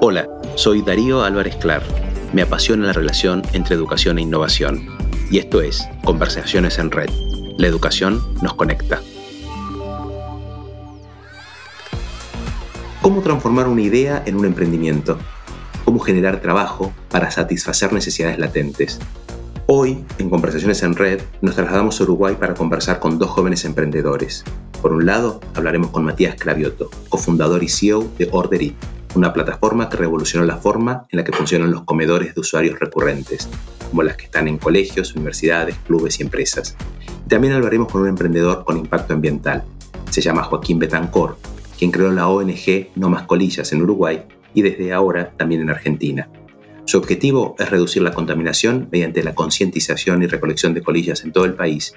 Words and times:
Hola, 0.00 0.28
soy 0.54 0.82
Darío 0.82 1.24
Álvarez 1.24 1.56
Clar. 1.56 1.82
Me 2.32 2.42
apasiona 2.42 2.86
la 2.86 2.92
relación 2.92 3.42
entre 3.52 3.74
educación 3.74 4.18
e 4.18 4.22
innovación. 4.22 4.86
Y 5.28 5.38
esto 5.38 5.60
es 5.60 5.88
Conversaciones 6.04 6.78
en 6.78 6.92
Red. 6.92 7.10
La 7.58 7.66
educación 7.66 8.22
nos 8.40 8.54
conecta. 8.54 9.02
¿Cómo 13.02 13.22
transformar 13.22 13.66
una 13.66 13.82
idea 13.82 14.22
en 14.24 14.36
un 14.36 14.44
emprendimiento? 14.44 15.18
¿Cómo 15.84 15.98
generar 15.98 16.40
trabajo 16.40 16.92
para 17.10 17.32
satisfacer 17.32 17.92
necesidades 17.92 18.38
latentes? 18.38 19.00
Hoy, 19.66 20.04
en 20.18 20.30
Conversaciones 20.30 20.80
en 20.84 20.94
Red, 20.94 21.22
nos 21.40 21.56
trasladamos 21.56 22.00
a 22.00 22.04
Uruguay 22.04 22.36
para 22.38 22.54
conversar 22.54 23.00
con 23.00 23.18
dos 23.18 23.30
jóvenes 23.30 23.64
emprendedores. 23.64 24.44
Por 24.80 24.92
un 24.92 25.06
lado, 25.06 25.40
hablaremos 25.56 25.90
con 25.90 26.04
Matías 26.04 26.36
Cravioto, 26.38 26.88
cofundador 27.08 27.64
y 27.64 27.68
CEO 27.68 28.08
de 28.16 28.28
Orderit, 28.30 28.76
una 29.14 29.32
plataforma 29.32 29.88
que 29.88 29.96
revolucionó 29.96 30.44
la 30.44 30.56
forma 30.56 31.06
en 31.10 31.18
la 31.18 31.24
que 31.24 31.32
funcionan 31.32 31.70
los 31.70 31.84
comedores 31.84 32.34
de 32.34 32.40
usuarios 32.40 32.78
recurrentes, 32.78 33.48
como 33.90 34.02
las 34.02 34.16
que 34.16 34.24
están 34.24 34.48
en 34.48 34.58
colegios, 34.58 35.14
universidades, 35.14 35.76
clubes 35.86 36.20
y 36.20 36.22
empresas. 36.22 36.76
Y 37.24 37.28
también 37.28 37.54
hablaremos 37.54 37.90
con 37.90 38.02
un 38.02 38.08
emprendedor 38.08 38.64
con 38.64 38.76
impacto 38.76 39.14
ambiental. 39.14 39.64
Se 40.10 40.20
llama 40.20 40.42
Joaquín 40.42 40.78
Betancor, 40.78 41.36
quien 41.78 41.90
creó 41.90 42.10
la 42.12 42.28
ONG 42.28 42.88
No 42.96 43.08
Más 43.08 43.22
Colillas 43.24 43.72
en 43.72 43.82
Uruguay 43.82 44.22
y 44.54 44.62
desde 44.62 44.92
ahora 44.92 45.30
también 45.36 45.62
en 45.62 45.70
Argentina. 45.70 46.28
Su 46.84 46.98
objetivo 46.98 47.54
es 47.58 47.70
reducir 47.70 48.02
la 48.02 48.12
contaminación 48.12 48.88
mediante 48.90 49.22
la 49.22 49.34
concientización 49.34 50.22
y 50.22 50.26
recolección 50.26 50.72
de 50.72 50.82
colillas 50.82 51.22
en 51.22 51.32
todo 51.32 51.44
el 51.44 51.54
país. 51.54 51.94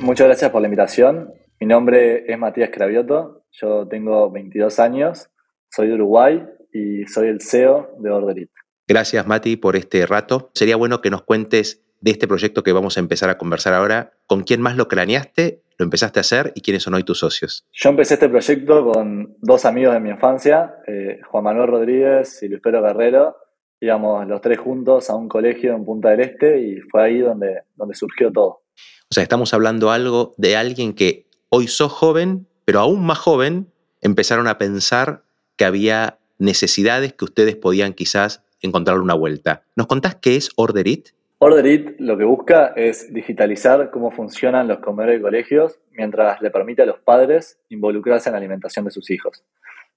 Muchas 0.00 0.26
gracias 0.26 0.50
por 0.50 0.60
la 0.60 0.68
invitación. 0.68 1.32
Mi 1.58 1.66
nombre 1.66 2.30
es 2.30 2.38
Matías 2.38 2.70
Cravioto, 2.70 3.39
yo 3.52 3.86
tengo 3.88 4.30
22 4.30 4.78
años, 4.78 5.28
soy 5.70 5.88
de 5.88 5.94
Uruguay 5.94 6.44
y 6.72 7.06
soy 7.06 7.28
el 7.28 7.40
CEO 7.40 7.90
de 7.98 8.10
Orderit. 8.10 8.50
Gracias, 8.88 9.26
Mati, 9.26 9.56
por 9.56 9.76
este 9.76 10.04
rato. 10.06 10.50
Sería 10.54 10.76
bueno 10.76 11.00
que 11.00 11.10
nos 11.10 11.22
cuentes 11.22 11.84
de 12.00 12.10
este 12.10 12.26
proyecto 12.26 12.62
que 12.62 12.72
vamos 12.72 12.96
a 12.96 13.00
empezar 13.00 13.30
a 13.30 13.38
conversar 13.38 13.74
ahora. 13.74 14.12
¿Con 14.26 14.42
quién 14.42 14.60
más 14.60 14.76
lo 14.76 14.88
craneaste, 14.88 15.62
lo 15.78 15.84
empezaste 15.84 16.18
a 16.18 16.22
hacer 16.22 16.52
y 16.54 16.60
quiénes 16.60 16.82
son 16.82 16.94
hoy 16.94 17.04
tus 17.04 17.18
socios? 17.18 17.66
Yo 17.72 17.90
empecé 17.90 18.14
este 18.14 18.28
proyecto 18.28 18.92
con 18.92 19.36
dos 19.40 19.64
amigos 19.64 19.94
de 19.94 20.00
mi 20.00 20.10
infancia, 20.10 20.74
eh, 20.86 21.20
Juan 21.30 21.44
Manuel 21.44 21.68
Rodríguez 21.68 22.42
y 22.42 22.48
Luis 22.48 22.60
Pedro 22.60 22.82
Guerrero. 22.82 23.36
Íbamos 23.80 24.26
los 24.26 24.40
tres 24.40 24.58
juntos 24.58 25.08
a 25.08 25.14
un 25.14 25.28
colegio 25.28 25.74
en 25.74 25.84
Punta 25.84 26.10
del 26.10 26.20
Este 26.20 26.60
y 26.60 26.80
fue 26.80 27.02
ahí 27.02 27.18
donde, 27.20 27.62
donde 27.76 27.94
surgió 27.94 28.30
todo. 28.30 28.62
O 29.10 29.14
sea, 29.14 29.22
estamos 29.22 29.54
hablando 29.54 29.90
algo 29.90 30.34
de 30.36 30.56
alguien 30.56 30.94
que 30.94 31.26
hoy 31.48 31.66
sos 31.66 31.92
joven, 31.92 32.46
pero 32.70 32.78
aún 32.78 33.04
más 33.04 33.18
joven 33.18 33.66
empezaron 34.00 34.46
a 34.46 34.56
pensar 34.56 35.24
que 35.56 35.64
había 35.64 36.20
necesidades 36.38 37.12
que 37.12 37.24
ustedes 37.24 37.56
podían 37.56 37.94
quizás 37.94 38.44
encontrar 38.60 39.00
una 39.00 39.14
vuelta. 39.14 39.64
¿Nos 39.74 39.88
contás 39.88 40.14
qué 40.14 40.36
es 40.36 40.50
Orderit? 40.54 41.08
Orderit 41.38 41.98
lo 41.98 42.16
que 42.16 42.22
busca 42.22 42.68
es 42.76 43.12
digitalizar 43.12 43.90
cómo 43.90 44.12
funcionan 44.12 44.68
los 44.68 44.78
comedores 44.78 45.18
de 45.18 45.22
colegios 45.22 45.80
mientras 45.90 46.40
le 46.42 46.52
permite 46.52 46.82
a 46.82 46.86
los 46.86 47.00
padres 47.00 47.58
involucrarse 47.70 48.28
en 48.28 48.34
la 48.34 48.38
alimentación 48.38 48.84
de 48.84 48.92
sus 48.92 49.10
hijos. 49.10 49.42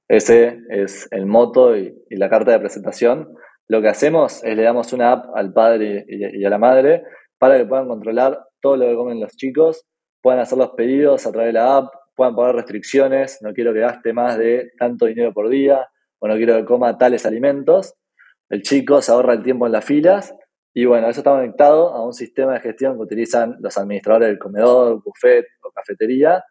Ese 0.08 0.58
es 0.72 1.08
el 1.12 1.28
moto 1.28 1.78
y, 1.78 1.94
la 2.10 2.28
carta 2.28 2.54
de 2.54 2.60
presentación. 2.60 3.36
Lo 3.68 3.84
que 3.84 3.90
hacemos 3.90 4.44
es 4.44 4.58
le 4.58 4.64
damos 4.64 4.94
una 4.94 5.12
app 5.12 5.26
al 5.36 5.54
padre 5.54 6.08
y 6.10 6.44
a 6.44 6.50
la 6.50 6.58
madre 6.58 7.04
para 7.38 7.56
que 7.56 7.66
puedan 7.68 7.88
controlar 7.88 8.48
todo 8.60 8.78
lo 8.78 8.88
que 8.88 8.96
comen 8.96 9.20
los 9.20 9.38
chicos, 9.38 9.86
puedan 10.24 10.40
hacer 10.40 10.58
los 10.58 10.72
pedidos 10.72 11.28
a 11.28 11.32
través 11.32 11.50
de 11.50 11.60
la 11.60 11.78
app, 11.78 11.94
puedan 12.16 12.36
poner 12.36 12.56
restricciones, 12.56 13.40
no 13.42 13.54
quiero 13.54 13.74
que 13.74 13.80
gaste 13.80 14.14
más 14.14 14.38
de 14.38 14.72
tanto 14.78 15.06
dinero 15.06 15.34
por 15.34 15.50
día 15.50 15.88
o 16.20 16.28
no 16.28 16.36
quiero 16.36 16.56
que 16.56 16.66
coma 16.66 16.98
tales 16.98 17.26
alimentos. 17.26 17.96
El 18.50 18.62
chico 18.62 19.02
se 19.02 19.12
ahorra 19.12 19.34
el 19.34 19.44
tiempo 19.44 19.66
en 19.66 19.72
las 19.72 19.86
filas 19.86 20.34
y 20.74 20.86
bueno, 20.86 21.10
eso 21.10 21.20
está 21.20 21.32
conectado 21.32 21.94
a 21.94 22.06
un 22.06 22.14
sistema 22.14 22.54
de 22.54 22.60
gestión 22.62 22.96
que 22.96 23.04
utilizan 23.04 23.58
los 23.60 23.78
administradores 23.78 24.30
del 24.30 24.40
comedor, 24.40 25.04
buffet 25.04 25.46
o 25.62 25.72
cafetería, 25.72 26.44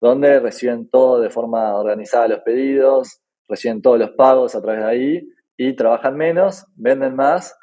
donde 0.00 0.40
reciben 0.40 0.88
todo 0.90 1.20
de 1.20 1.30
forma 1.30 1.74
organizada 1.76 2.28
los 2.28 2.40
pedidos, 2.40 3.20
reciben 3.48 3.80
todos 3.80 3.98
los 3.98 4.10
pagos 4.10 4.54
a 4.54 4.62
través 4.62 4.82
de 4.82 4.86
ahí 4.86 5.28
y 5.56 5.74
trabajan 5.74 6.16
menos, 6.16 6.66
venden 6.76 7.14
más 7.16 7.54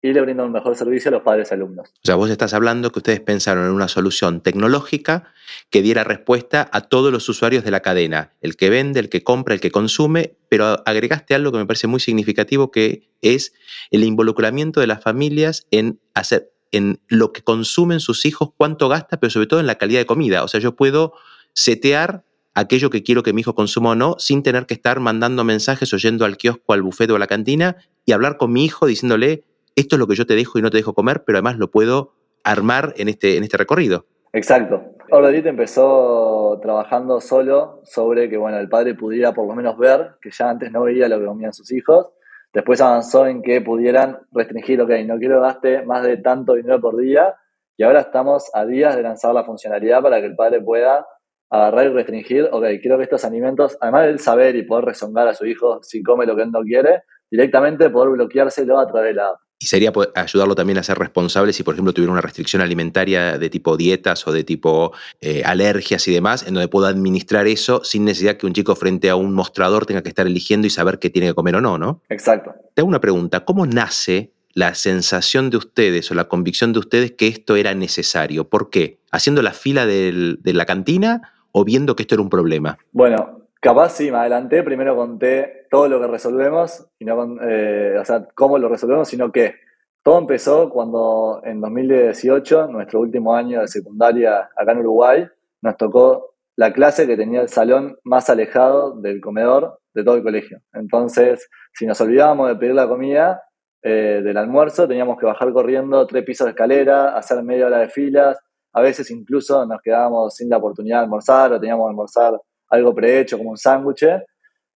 y 0.00 0.12
le 0.12 0.20
brindan 0.20 0.46
un 0.46 0.52
mejor 0.52 0.76
servicio 0.76 1.08
a 1.08 1.12
los 1.12 1.22
padres 1.22 1.50
alumnos. 1.50 1.88
O 1.88 2.00
sea, 2.04 2.14
vos 2.14 2.30
estás 2.30 2.54
hablando 2.54 2.92
que 2.92 3.00
ustedes 3.00 3.20
pensaron 3.20 3.64
en 3.64 3.72
una 3.72 3.88
solución 3.88 4.40
tecnológica 4.40 5.32
que 5.70 5.82
diera 5.82 6.04
respuesta 6.04 6.68
a 6.72 6.82
todos 6.82 7.12
los 7.12 7.28
usuarios 7.28 7.64
de 7.64 7.70
la 7.70 7.80
cadena, 7.80 8.32
el 8.40 8.56
que 8.56 8.70
vende, 8.70 9.00
el 9.00 9.08
que 9.08 9.24
compra, 9.24 9.54
el 9.54 9.60
que 9.60 9.70
consume, 9.70 10.36
pero 10.48 10.82
agregaste 10.86 11.34
algo 11.34 11.50
que 11.50 11.58
me 11.58 11.66
parece 11.66 11.88
muy 11.88 12.00
significativo 12.00 12.70
que 12.70 13.08
es 13.22 13.52
el 13.90 14.04
involucramiento 14.04 14.80
de 14.80 14.86
las 14.86 15.02
familias 15.02 15.66
en 15.70 16.00
hacer 16.14 16.52
en 16.70 17.00
lo 17.08 17.32
que 17.32 17.42
consumen 17.42 17.98
sus 17.98 18.26
hijos, 18.26 18.50
cuánto 18.56 18.88
gasta, 18.88 19.18
pero 19.18 19.30
sobre 19.30 19.46
todo 19.46 19.60
en 19.60 19.66
la 19.66 19.76
calidad 19.76 20.00
de 20.00 20.06
comida. 20.06 20.44
O 20.44 20.48
sea, 20.48 20.60
yo 20.60 20.76
puedo 20.76 21.14
setear 21.54 22.24
aquello 22.54 22.90
que 22.90 23.02
quiero 23.02 23.22
que 23.22 23.32
mi 23.32 23.40
hijo 23.40 23.54
consuma 23.54 23.90
o 23.90 23.94
no, 23.94 24.16
sin 24.18 24.42
tener 24.42 24.66
que 24.66 24.74
estar 24.74 25.00
mandando 25.00 25.44
mensajes 25.44 25.92
o 25.94 25.96
yendo 25.96 26.24
al 26.24 26.36
kiosco, 26.36 26.72
al 26.72 26.82
bufete 26.82 27.12
o 27.12 27.16
a 27.16 27.18
la 27.18 27.26
cantina 27.26 27.76
y 28.04 28.12
hablar 28.12 28.36
con 28.36 28.52
mi 28.52 28.64
hijo 28.64 28.86
diciéndole, 28.86 29.44
esto 29.78 29.94
es 29.94 30.00
lo 30.00 30.06
que 30.06 30.16
yo 30.16 30.26
te 30.26 30.34
dejo 30.34 30.58
y 30.58 30.62
no 30.62 30.70
te 30.70 30.76
dejo 30.76 30.92
comer, 30.92 31.22
pero 31.24 31.38
además 31.38 31.56
lo 31.56 31.70
puedo 31.70 32.12
armar 32.44 32.94
en 32.96 33.08
este, 33.08 33.36
en 33.36 33.44
este 33.44 33.56
recorrido. 33.56 34.06
Exacto. 34.32 34.82
Orderit 35.10 35.46
empezó 35.46 36.58
trabajando 36.60 37.20
solo 37.20 37.80
sobre 37.84 38.28
que 38.28 38.36
bueno, 38.36 38.58
el 38.58 38.68
padre 38.68 38.94
pudiera 38.94 39.32
por 39.32 39.46
lo 39.46 39.54
menos 39.54 39.78
ver, 39.78 40.16
que 40.20 40.30
ya 40.30 40.50
antes 40.50 40.70
no 40.70 40.82
veía 40.82 41.08
lo 41.08 41.18
que 41.18 41.26
comían 41.26 41.52
sus 41.52 41.72
hijos. 41.72 42.08
Después 42.52 42.80
avanzó 42.80 43.26
en 43.26 43.40
que 43.42 43.60
pudieran 43.60 44.18
restringir, 44.32 44.80
ok, 44.80 44.90
no 45.06 45.18
quiero 45.18 45.40
gaste 45.40 45.82
más 45.84 46.02
de 46.02 46.16
tanto 46.18 46.54
dinero 46.54 46.80
por 46.80 46.96
día. 46.96 47.36
Y 47.76 47.84
ahora 47.84 48.00
estamos 48.00 48.50
a 48.54 48.66
días 48.66 48.96
de 48.96 49.02
lanzar 49.02 49.32
la 49.32 49.44
funcionalidad 49.44 50.02
para 50.02 50.20
que 50.20 50.26
el 50.26 50.34
padre 50.34 50.60
pueda 50.60 51.06
agarrar 51.50 51.86
y 51.86 51.88
restringir, 51.90 52.48
ok, 52.50 52.64
quiero 52.82 52.98
que 52.98 53.04
estos 53.04 53.24
alimentos, 53.24 53.78
además 53.80 54.06
de 54.06 54.18
saber 54.18 54.56
y 54.56 54.64
poder 54.64 54.86
rezongar 54.86 55.28
a 55.28 55.34
su 55.34 55.46
hijo 55.46 55.80
si 55.82 56.02
come 56.02 56.26
lo 56.26 56.36
que 56.36 56.42
él 56.42 56.50
no 56.50 56.62
quiere, 56.62 57.02
directamente 57.30 57.88
poder 57.90 58.10
bloqueárselo 58.10 58.78
a 58.78 58.86
través 58.86 59.10
de 59.10 59.14
la 59.14 59.28
app. 59.28 59.38
Y 59.60 59.66
sería 59.66 59.92
ayudarlo 60.14 60.54
también 60.54 60.78
a 60.78 60.84
ser 60.84 60.98
responsable 60.98 61.52
si, 61.52 61.64
por 61.64 61.74
ejemplo, 61.74 61.92
tuviera 61.92 62.12
una 62.12 62.20
restricción 62.20 62.62
alimentaria 62.62 63.38
de 63.38 63.50
tipo 63.50 63.76
dietas 63.76 64.26
o 64.28 64.32
de 64.32 64.44
tipo 64.44 64.92
eh, 65.20 65.42
alergias 65.44 66.06
y 66.06 66.12
demás, 66.12 66.46
en 66.46 66.54
donde 66.54 66.68
pueda 66.68 66.88
administrar 66.88 67.48
eso 67.48 67.82
sin 67.82 68.04
necesidad 68.04 68.36
que 68.36 68.46
un 68.46 68.52
chico 68.52 68.76
frente 68.76 69.10
a 69.10 69.16
un 69.16 69.34
mostrador 69.34 69.84
tenga 69.84 70.02
que 70.02 70.10
estar 70.10 70.28
eligiendo 70.28 70.68
y 70.68 70.70
saber 70.70 71.00
qué 71.00 71.10
tiene 71.10 71.28
que 71.28 71.34
comer 71.34 71.56
o 71.56 71.60
no, 71.60 71.76
¿no? 71.76 72.02
Exacto. 72.08 72.54
Te 72.74 72.82
hago 72.82 72.88
una 72.88 73.00
pregunta, 73.00 73.44
¿cómo 73.44 73.66
nace 73.66 74.32
la 74.54 74.74
sensación 74.74 75.50
de 75.50 75.56
ustedes 75.56 76.08
o 76.10 76.14
la 76.14 76.28
convicción 76.28 76.72
de 76.72 76.78
ustedes 76.78 77.12
que 77.12 77.26
esto 77.26 77.56
era 77.56 77.74
necesario? 77.74 78.48
¿Por 78.48 78.70
qué? 78.70 79.00
¿Haciendo 79.10 79.42
la 79.42 79.52
fila 79.52 79.86
de 79.86 80.38
la 80.44 80.66
cantina 80.66 81.32
o 81.50 81.64
viendo 81.64 81.96
que 81.96 82.04
esto 82.04 82.14
era 82.14 82.22
un 82.22 82.30
problema? 82.30 82.78
Bueno, 82.92 83.47
Capaz 83.60 83.90
sí, 83.90 84.10
me 84.12 84.18
adelanté, 84.18 84.62
primero 84.62 84.94
conté 84.94 85.66
todo 85.68 85.88
lo 85.88 86.00
que 86.00 86.06
resolvemos, 86.06 86.86
y 86.98 87.04
no, 87.04 87.42
eh, 87.42 87.98
o 87.98 88.04
sea, 88.04 88.28
cómo 88.34 88.56
lo 88.56 88.68
resolvemos, 88.68 89.08
sino 89.08 89.32
que 89.32 89.56
todo 90.04 90.18
empezó 90.18 90.70
cuando 90.70 91.40
en 91.44 91.60
2018, 91.60 92.68
nuestro 92.68 93.00
último 93.00 93.34
año 93.34 93.60
de 93.60 93.66
secundaria 93.66 94.48
acá 94.56 94.72
en 94.72 94.78
Uruguay, 94.78 95.28
nos 95.60 95.76
tocó 95.76 96.36
la 96.56 96.72
clase 96.72 97.06
que 97.08 97.16
tenía 97.16 97.40
el 97.40 97.48
salón 97.48 97.98
más 98.04 98.30
alejado 98.30 99.00
del 99.00 99.20
comedor 99.20 99.80
de 99.92 100.04
todo 100.04 100.14
el 100.14 100.22
colegio. 100.22 100.60
Entonces, 100.72 101.48
si 101.72 101.84
nos 101.84 102.00
olvidábamos 102.00 102.48
de 102.48 102.56
pedir 102.56 102.74
la 102.74 102.88
comida 102.88 103.42
eh, 103.82 104.20
del 104.22 104.36
almuerzo, 104.36 104.86
teníamos 104.86 105.18
que 105.18 105.26
bajar 105.26 105.52
corriendo 105.52 106.06
tres 106.06 106.24
pisos 106.24 106.44
de 106.44 106.52
escalera, 106.52 107.16
hacer 107.16 107.42
media 107.42 107.66
hora 107.66 107.78
de 107.78 107.88
filas, 107.88 108.38
a 108.72 108.80
veces 108.80 109.10
incluso 109.10 109.66
nos 109.66 109.80
quedábamos 109.82 110.36
sin 110.36 110.48
la 110.48 110.58
oportunidad 110.58 110.98
de 110.98 111.04
almorzar 111.04 111.52
o 111.52 111.60
teníamos 111.60 111.86
que 111.86 111.90
almorzar 111.90 112.40
algo 112.68 112.94
prehecho 112.94 113.38
como 113.38 113.50
un 113.50 113.56
sándwich. 113.56 114.06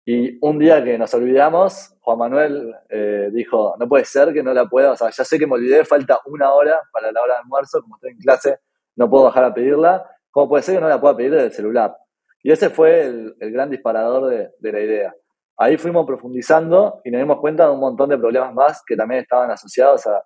Y 0.06 0.38
un 0.42 0.58
día 0.58 0.84
que 0.84 0.98
nos 0.98 1.14
olvidamos, 1.14 1.96
Juan 2.02 2.18
Manuel 2.18 2.76
eh, 2.90 3.30
dijo, 3.32 3.76
no 3.80 3.88
puede 3.88 4.04
ser 4.06 4.34
que 4.34 4.42
no 4.42 4.54
la 4.54 4.66
pueda, 4.66 4.92
o 4.92 4.96
sea, 4.96 5.10
ya 5.12 5.24
sé 5.24 5.38
que 5.38 5.46
me 5.46 5.54
olvidé, 5.54 5.86
falta 5.86 6.20
una 6.26 6.52
hora 6.54 6.80
para 6.92 7.12
la 7.12 7.22
hora 7.22 7.36
de 7.36 7.40
almuerzo, 7.42 7.82
como 7.82 7.98
estoy 7.98 8.12
en 8.12 8.18
clase, 8.18 8.60
no 8.96 9.10
puedo 9.10 9.26
bajar 9.26 9.44
a 9.44 9.54
pedirla, 9.54 10.04
¿cómo 10.32 10.50
puede 10.50 10.64
ser 10.64 10.76
que 10.76 10.82
no 10.82 10.90
la 10.90 11.00
pueda 11.00 11.16
pedir 11.16 11.32
desde 11.32 11.46
el 11.46 11.52
celular? 11.52 11.96
Y 12.42 12.52
ese 12.52 12.72
fue 12.72 13.04
el, 13.04 13.36
gran 13.40 13.70
disparador 13.70 14.28
de, 14.28 14.50
de, 14.58 14.72
la 14.72 14.80
idea. 14.80 15.16
Ahí 15.56 15.78
fuimos 15.78 16.08
profundizando 16.08 17.00
y 17.04 17.12
nos 17.12 17.22
dimos 17.22 17.40
cuenta 17.40 17.66
de 17.66 17.72
un 17.72 17.80
montón 17.80 18.10
de 18.10 18.18
problemas 18.18 18.54
más 18.56 18.82
que 18.86 18.96
también 18.96 19.22
estaban 19.22 19.52
asociados 19.52 20.08
a, 20.08 20.24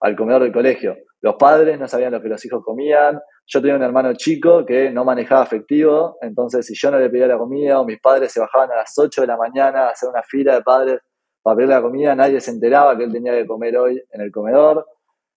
al 0.00 0.16
comedor 0.16 0.42
del 0.42 0.52
colegio. 0.52 0.96
Los 1.20 1.34
padres 1.34 1.78
no 1.78 1.88
sabían 1.88 2.12
lo 2.12 2.22
que 2.22 2.28
los 2.28 2.44
hijos 2.44 2.62
comían, 2.64 3.20
yo 3.46 3.60
tenía 3.60 3.76
un 3.76 3.82
hermano 3.82 4.12
chico 4.14 4.64
que 4.64 4.90
no 4.90 5.04
manejaba 5.04 5.42
efectivo, 5.42 6.16
entonces 6.20 6.66
si 6.66 6.74
yo 6.74 6.90
no 6.90 6.98
le 6.98 7.08
pedía 7.08 7.26
la 7.26 7.38
comida 7.38 7.80
o 7.80 7.84
mis 7.84 7.98
padres 7.98 8.30
se 8.30 8.40
bajaban 8.40 8.70
a 8.72 8.76
las 8.76 8.92
8 8.96 9.22
de 9.22 9.26
la 9.26 9.36
mañana 9.36 9.86
a 9.86 9.90
hacer 9.90 10.08
una 10.08 10.22
fila 10.22 10.54
de 10.54 10.62
padres 10.62 11.00
para 11.42 11.56
pedir 11.56 11.70
la 11.70 11.80
comida, 11.80 12.14
nadie 12.14 12.40
se 12.40 12.50
enteraba 12.50 12.96
que 12.96 13.04
él 13.04 13.12
tenía 13.12 13.32
que 13.32 13.46
comer 13.46 13.76
hoy 13.78 14.02
en 14.10 14.20
el 14.20 14.30
comedor. 14.30 14.86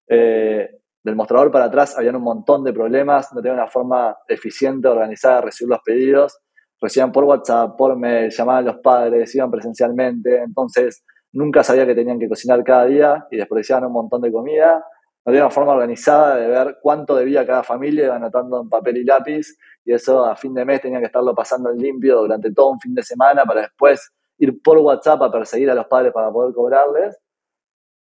Eh, 0.07 0.69
del 1.03 1.15
mostrador 1.15 1.51
para 1.51 1.65
atrás 1.65 1.97
habían 1.97 2.17
un 2.17 2.23
montón 2.23 2.63
de 2.63 2.73
problemas, 2.73 3.33
no 3.33 3.41
tenía 3.41 3.55
una 3.55 3.67
forma 3.67 4.17
eficiente, 4.27 4.87
organizada 4.87 5.37
de 5.37 5.41
recibir 5.43 5.69
los 5.69 5.79
pedidos. 5.83 6.39
recibían 6.81 7.11
por 7.11 7.23
WhatsApp, 7.23 7.77
por 7.77 7.95
mail, 7.95 8.29
llamaban 8.29 8.67
a 8.67 8.71
los 8.71 8.81
padres, 8.81 9.33
iban 9.35 9.49
presencialmente, 9.49 10.41
entonces 10.41 11.03
nunca 11.31 11.63
sabía 11.63 11.85
que 11.85 11.95
tenían 11.95 12.19
que 12.19 12.27
cocinar 12.27 12.63
cada 12.63 12.85
día 12.85 13.27
y 13.31 13.37
desperdiciaban 13.37 13.85
un 13.85 13.93
montón 13.93 14.21
de 14.21 14.31
comida. 14.31 14.83
No 15.23 15.29
había 15.29 15.43
una 15.43 15.51
forma 15.51 15.73
organizada 15.73 16.35
de 16.35 16.47
ver 16.47 16.77
cuánto 16.81 17.15
debía 17.15 17.45
cada 17.45 17.63
familia, 17.63 18.15
anotando 18.15 18.61
en 18.61 18.69
papel 18.69 18.97
y 18.97 19.03
lápiz 19.03 19.55
y 19.85 19.93
eso 19.93 20.25
a 20.25 20.35
fin 20.35 20.53
de 20.53 20.65
mes 20.65 20.81
tenían 20.81 21.01
que 21.01 21.07
estarlo 21.07 21.33
pasando 21.33 21.71
en 21.71 21.77
limpio 21.77 22.19
durante 22.19 22.51
todo 22.51 22.69
un 22.69 22.79
fin 22.79 22.93
de 22.93 23.03
semana 23.03 23.43
para 23.45 23.61
después 23.61 24.11
ir 24.37 24.61
por 24.61 24.77
WhatsApp 24.79 25.21
a 25.21 25.31
perseguir 25.31 25.69
a 25.69 25.75
los 25.75 25.85
padres 25.87 26.11
para 26.13 26.31
poder 26.31 26.53
cobrarles. 26.53 27.17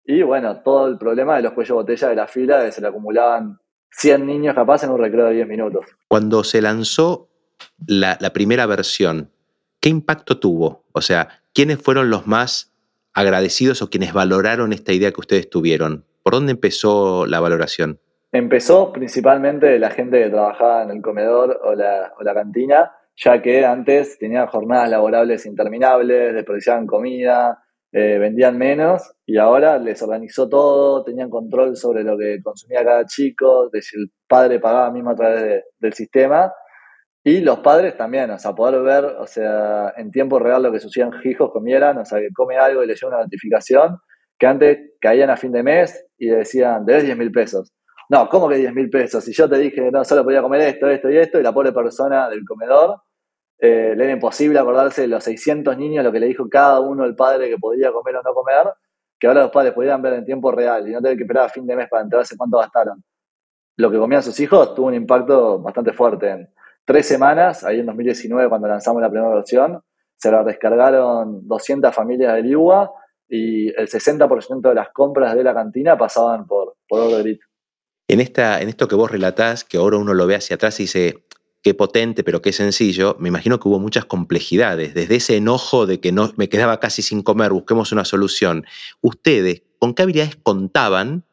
Y 0.03 0.23
bueno, 0.23 0.61
todo 0.61 0.87
el 0.87 0.97
problema 0.97 1.35
de 1.35 1.43
los 1.43 1.53
cuellos 1.53 1.75
botella 1.75 2.09
de 2.09 2.15
la 2.15 2.27
fila, 2.27 2.65
que 2.65 2.71
se 2.71 2.81
le 2.81 2.87
acumulaban 2.87 3.59
100 3.91 4.25
niños 4.25 4.55
capaz 4.55 4.83
en 4.83 4.89
un 4.89 4.99
recreo 4.99 5.27
de 5.27 5.35
10 5.35 5.47
minutos. 5.47 5.85
Cuando 6.07 6.43
se 6.43 6.61
lanzó 6.61 7.29
la, 7.85 8.17
primera 8.33 8.65
versión, 8.65 9.31
¿qué 9.79 9.89
impacto 9.89 10.39
tuvo? 10.39 10.85
O 10.93 11.01
sea, 11.01 11.43
¿quiénes 11.53 11.79
fueron 11.79 12.09
los 12.09 12.25
más 12.25 12.73
agradecidos 13.13 13.81
o 13.81 13.89
quienes 13.89 14.13
valoraron 14.13 14.73
esta 14.73 14.93
idea 14.93 15.11
que 15.11 15.21
ustedes 15.21 15.49
tuvieron? 15.49 16.05
¿Por 16.23 16.33
dónde 16.33 16.51
empezó 16.51 17.25
la 17.25 17.39
valoración? 17.39 17.99
Empezó 18.31 18.93
principalmente 18.93 19.67
de 19.67 19.79
la 19.79 19.89
gente 19.89 20.23
que 20.23 20.29
trabajaba 20.29 20.83
en 20.83 20.91
el 20.91 21.01
comedor 21.01 21.59
o 21.63 21.73
la, 21.75 22.33
cantina, 22.33 22.91
ya 23.15 23.41
que 23.41 23.65
antes 23.65 24.17
tenían 24.17 24.47
jornadas 24.47 24.89
laborables 24.89 25.45
interminables, 25.45 26.33
desperdiciaban 26.33 26.87
comida, 26.87 27.61
eh, 27.91 28.17
vendían 28.19 28.57
menos 28.57 29.11
y 29.25 29.37
ahora 29.37 29.77
les 29.77 30.01
organizó 30.01 30.47
todo, 30.47 31.03
tenían 31.03 31.29
control 31.29 31.75
sobre 31.75 32.03
lo 32.03 32.17
que 32.17 32.41
consumía 32.41 32.85
cada 32.85 33.05
chico, 33.05 33.69
de 33.69 33.81
si 33.81 33.99
el 33.99 34.11
padre 34.27 34.59
pagaba 34.59 34.91
mismo 34.91 35.11
a 35.11 35.15
través 35.15 35.63
del 35.77 35.93
sistema. 35.93 36.53
Y 37.23 37.41
los 37.41 37.59
padres 37.59 37.97
también, 37.97 38.31
o 38.31 38.39
sea, 38.39 38.53
poder 38.53 38.81
ver, 38.81 39.05
o 39.05 39.27
sea, 39.27 39.93
en 39.97 40.09
tiempo 40.09 40.39
real 40.39 40.63
lo 40.63 40.71
que 40.71 40.79
sus 40.79 40.97
hijos 40.97 41.51
comieran, 41.51 41.97
o 41.97 42.05
sea, 42.05 42.19
que 42.19 42.29
come 42.33 42.57
algo 42.57 42.81
y 42.81 42.87
le 42.87 42.95
llega 42.95 43.09
una 43.09 43.23
notificación, 43.23 43.97
que 44.41 44.47
antes 44.47 44.79
caían 44.99 45.29
a 45.29 45.37
fin 45.37 45.51
de 45.51 45.61
mes 45.61 46.03
y 46.17 46.25
decían, 46.25 46.83
debes 46.83 47.03
10 47.03 47.15
mil 47.15 47.31
pesos. 47.31 47.71
No, 48.09 48.27
¿cómo 48.27 48.49
que 48.49 48.55
10 48.55 48.73
mil 48.73 48.89
pesos? 48.89 49.23
Si 49.23 49.33
yo 49.33 49.47
te 49.47 49.59
dije, 49.59 49.91
no, 49.91 50.03
solo 50.03 50.23
podía 50.23 50.41
comer 50.41 50.61
esto, 50.61 50.89
esto 50.89 51.11
y 51.11 51.17
esto, 51.17 51.39
y 51.39 51.43
la 51.43 51.53
pobre 51.53 51.71
persona 51.71 52.27
del 52.27 52.43
comedor 52.43 53.03
eh, 53.59 53.93
le 53.95 54.03
era 54.03 54.13
imposible 54.13 54.57
acordarse 54.57 55.03
de 55.03 55.09
los 55.09 55.23
600 55.25 55.77
niños, 55.77 56.03
lo 56.03 56.11
que 56.11 56.19
le 56.19 56.25
dijo 56.25 56.49
cada 56.49 56.79
uno 56.79 57.05
el 57.05 57.15
padre 57.15 57.49
que 57.49 57.59
podía 57.59 57.91
comer 57.91 58.15
o 58.15 58.23
no 58.23 58.33
comer, 58.33 58.73
que 59.19 59.27
ahora 59.27 59.41
los 59.41 59.51
padres 59.51 59.73
podían 59.73 60.01
ver 60.01 60.13
en 60.13 60.25
tiempo 60.25 60.51
real 60.51 60.89
y 60.89 60.91
no 60.91 61.01
tener 61.03 61.17
que 61.17 61.23
esperar 61.23 61.45
a 61.45 61.49
fin 61.49 61.67
de 61.67 61.75
mes 61.75 61.87
para 61.87 62.01
enterarse 62.01 62.35
cuánto 62.35 62.57
gastaron. 62.57 63.03
Lo 63.77 63.91
que 63.91 63.99
comían 63.99 64.23
sus 64.23 64.39
hijos 64.39 64.73
tuvo 64.73 64.87
un 64.87 64.95
impacto 64.95 65.59
bastante 65.59 65.93
fuerte. 65.93 66.29
En 66.31 66.49
tres 66.83 67.05
semanas, 67.05 67.63
ahí 67.63 67.81
en 67.81 67.85
2019 67.85 68.49
cuando 68.49 68.67
lanzamos 68.67 69.03
la 69.03 69.09
primera 69.11 69.35
versión, 69.35 69.83
se 70.17 70.31
la 70.31 70.43
descargaron 70.43 71.47
200 71.47 71.93
familias 71.93 72.33
del 72.33 72.47
IWA 72.47 72.91
y 73.31 73.69
el 73.69 73.87
60% 73.87 74.61
de 74.61 74.75
las 74.75 74.89
compras 74.89 75.35
de 75.35 75.43
la 75.43 75.53
cantina 75.53 75.97
pasaban 75.97 76.45
por, 76.45 76.75
por 76.85 76.99
Order 76.99 77.39
En, 78.09 78.19
esta, 78.19 78.61
en 78.61 78.67
esto 78.67 78.89
que 78.89 78.95
vos 78.95 79.09
relatás, 79.09 79.63
que 79.63 79.77
ahora 79.77 79.97
uno 79.97 80.13
lo 80.13 80.27
ve 80.27 80.35
hacia 80.35 80.57
atrás 80.57 80.81
y 80.81 80.83
dice, 80.83 81.23
qué 81.63 81.73
potente, 81.73 82.25
pero 82.25 82.41
qué 82.41 82.51
sencillo, 82.51 83.15
me 83.19 83.29
imagino 83.29 83.57
que 83.57 83.69
hubo 83.69 83.79
muchas 83.79 84.03
complejidades, 84.03 84.93
desde 84.93 85.15
ese 85.15 85.37
enojo 85.37 85.85
de 85.85 86.01
que 86.01 86.11
no 86.11 86.33
me 86.35 86.49
quedaba 86.49 86.81
casi 86.81 87.01
sin 87.01 87.23
comer, 87.23 87.53
busquemos 87.53 87.93
una 87.93 88.03
solución. 88.03 88.65
Ustedes, 88.99 89.63
¿con 89.79 89.93
qué 89.93 90.03
habilidades 90.03 90.35
contaban, 90.35 91.23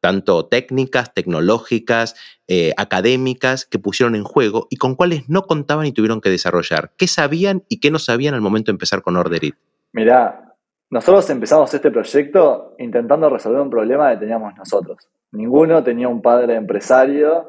tanto 0.00 0.44
técnicas, 0.44 1.14
tecnológicas, 1.14 2.16
eh, 2.48 2.74
académicas, 2.76 3.64
que 3.64 3.78
pusieron 3.78 4.14
en 4.14 4.24
juego 4.24 4.66
y 4.68 4.76
con 4.76 4.94
cuáles 4.94 5.30
no 5.30 5.44
contaban 5.44 5.86
y 5.86 5.92
tuvieron 5.92 6.20
que 6.20 6.28
desarrollar? 6.28 6.92
¿Qué 6.98 7.06
sabían 7.06 7.64
y 7.70 7.80
qué 7.80 7.90
no 7.90 7.98
sabían 7.98 8.34
al 8.34 8.42
momento 8.42 8.70
de 8.70 8.74
empezar 8.74 9.00
con 9.00 9.16
Orderit? 9.16 9.54
Mirá, 9.92 10.49
nosotros 10.90 11.30
empezamos 11.30 11.72
este 11.72 11.90
proyecto 11.90 12.74
intentando 12.78 13.30
resolver 13.30 13.60
un 13.60 13.70
problema 13.70 14.10
que 14.10 14.18
teníamos 14.18 14.54
nosotros. 14.56 15.08
Ninguno 15.32 15.84
tenía 15.84 16.08
un 16.08 16.20
padre 16.20 16.56
empresario 16.56 17.48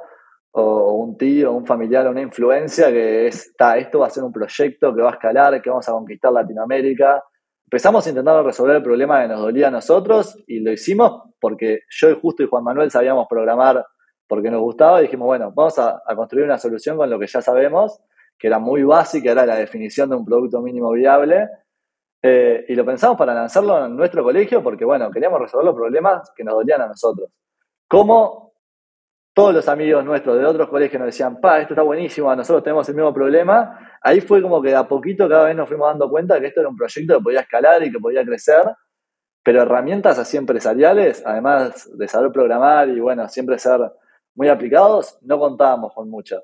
o 0.52 0.94
un 0.94 1.18
tío, 1.18 1.52
un 1.52 1.66
familiar, 1.66 2.08
una 2.08 2.22
influencia 2.22 2.90
que 2.90 3.28
está, 3.28 3.78
esto 3.78 4.00
va 4.00 4.08
a 4.08 4.12
ser 4.12 4.24
un 4.24 4.32
proyecto 4.32 4.94
que 4.94 5.02
va 5.02 5.10
a 5.10 5.14
escalar, 5.14 5.62
que 5.62 5.70
vamos 5.70 5.88
a 5.90 5.94
conquistar 5.94 6.32
Latinoamérica. 6.32 7.24
Empezamos 7.66 8.06
intentando 8.06 8.44
resolver 8.44 8.76
el 8.76 8.84
problema 8.84 9.22
que 9.22 9.30
nos 9.30 9.40
dolía 9.42 9.70
a 9.70 9.72
nosotros 9.72 10.38
y 10.46 10.60
lo 10.60 10.72
hicimos 10.72 11.24
porque 11.40 11.82
yo 11.90 12.10
y 12.12 12.16
Justo 12.16 12.44
y 12.44 12.48
Juan 12.48 12.64
Manuel 12.64 12.92
sabíamos 12.92 13.28
programar 13.28 13.86
porque 14.28 14.52
nos 14.52 14.62
gustaba 14.62 15.00
y 15.00 15.04
dijimos, 15.04 15.26
bueno, 15.26 15.52
vamos 15.54 15.80
a, 15.80 16.02
construir 16.16 16.46
una 16.46 16.58
solución 16.58 16.96
con 16.96 17.10
lo 17.10 17.20
que 17.20 17.28
ya 17.28 17.42
sabemos, 17.42 18.00
que 18.38 18.48
era 18.48 18.60
muy 18.60 18.84
básica, 18.84 19.32
era 19.32 19.46
la 19.46 19.56
definición 19.56 20.10
de 20.10 20.16
un 20.16 20.26
producto 20.26 20.62
mínimo 20.62 20.92
viable. 20.92 21.50
Eh, 22.24 22.66
y 22.68 22.76
lo 22.76 22.86
pensamos 22.86 23.18
para 23.18 23.34
lanzarlo 23.34 23.86
en 23.86 23.96
nuestro 23.96 24.24
colegio 24.24 24.62
porque, 24.62 24.86
bueno, 24.86 25.10
queríamos 25.10 25.42
resolver 25.42 25.66
los 25.66 25.76
problemas 25.76 26.32
que 26.36 26.44
nos 26.44 26.54
dolían 26.54 26.82
a 26.82 26.88
nosotros. 26.88 27.30
¿Cómo 27.88 28.52
todos 29.34 29.54
los 29.54 29.68
amigos 29.70 30.04
nuestros 30.04 30.38
de 30.38 30.46
otros 30.46 30.70
colegios 30.70 31.00
nos 31.00 31.08
decían, 31.08 31.40
pa, 31.40 31.60
esto 31.60 31.74
está 31.74 31.84
buenísimo, 31.84 32.36
nosotros 32.36 32.64
tenemos 32.64 32.88
el 32.90 32.96
mismo 32.96 33.14
problema. 33.14 33.98
Ahí 34.02 34.22
fue 34.22 34.42
como 34.42 34.62
que 34.62 34.70
de 34.70 34.76
a 34.76 34.88
poquito 34.88 35.28
cada 35.30 35.46
vez 35.46 35.56
nos 35.56 35.70
fuimos 35.70 35.88
dando 35.88 36.10
cuenta 36.10 36.40
que 36.40 36.48
esto 36.48 36.60
era 36.60 36.70
un 36.70 36.76
proyecto 36.76 37.18
que 37.18 37.24
podía 37.24 37.40
escalar 37.42 37.84
y 37.84 37.92
que 37.92 38.00
podía 38.00 38.26
crecer, 38.26 38.64
pero 39.42 39.62
herramientas 39.62 40.20
así 40.20 40.38
empresariales, 40.38 41.24
además 41.26 41.90
de 41.98 42.08
saber 42.08 42.32
programar 42.32 42.90
y 42.90 43.00
bueno, 43.00 43.28
siempre 43.30 43.58
ser 43.58 43.80
muy 44.36 44.50
aplicados, 44.50 45.18
no 45.22 45.40
contábamos 45.40 45.94
con 45.94 46.10
mucho. 46.10 46.42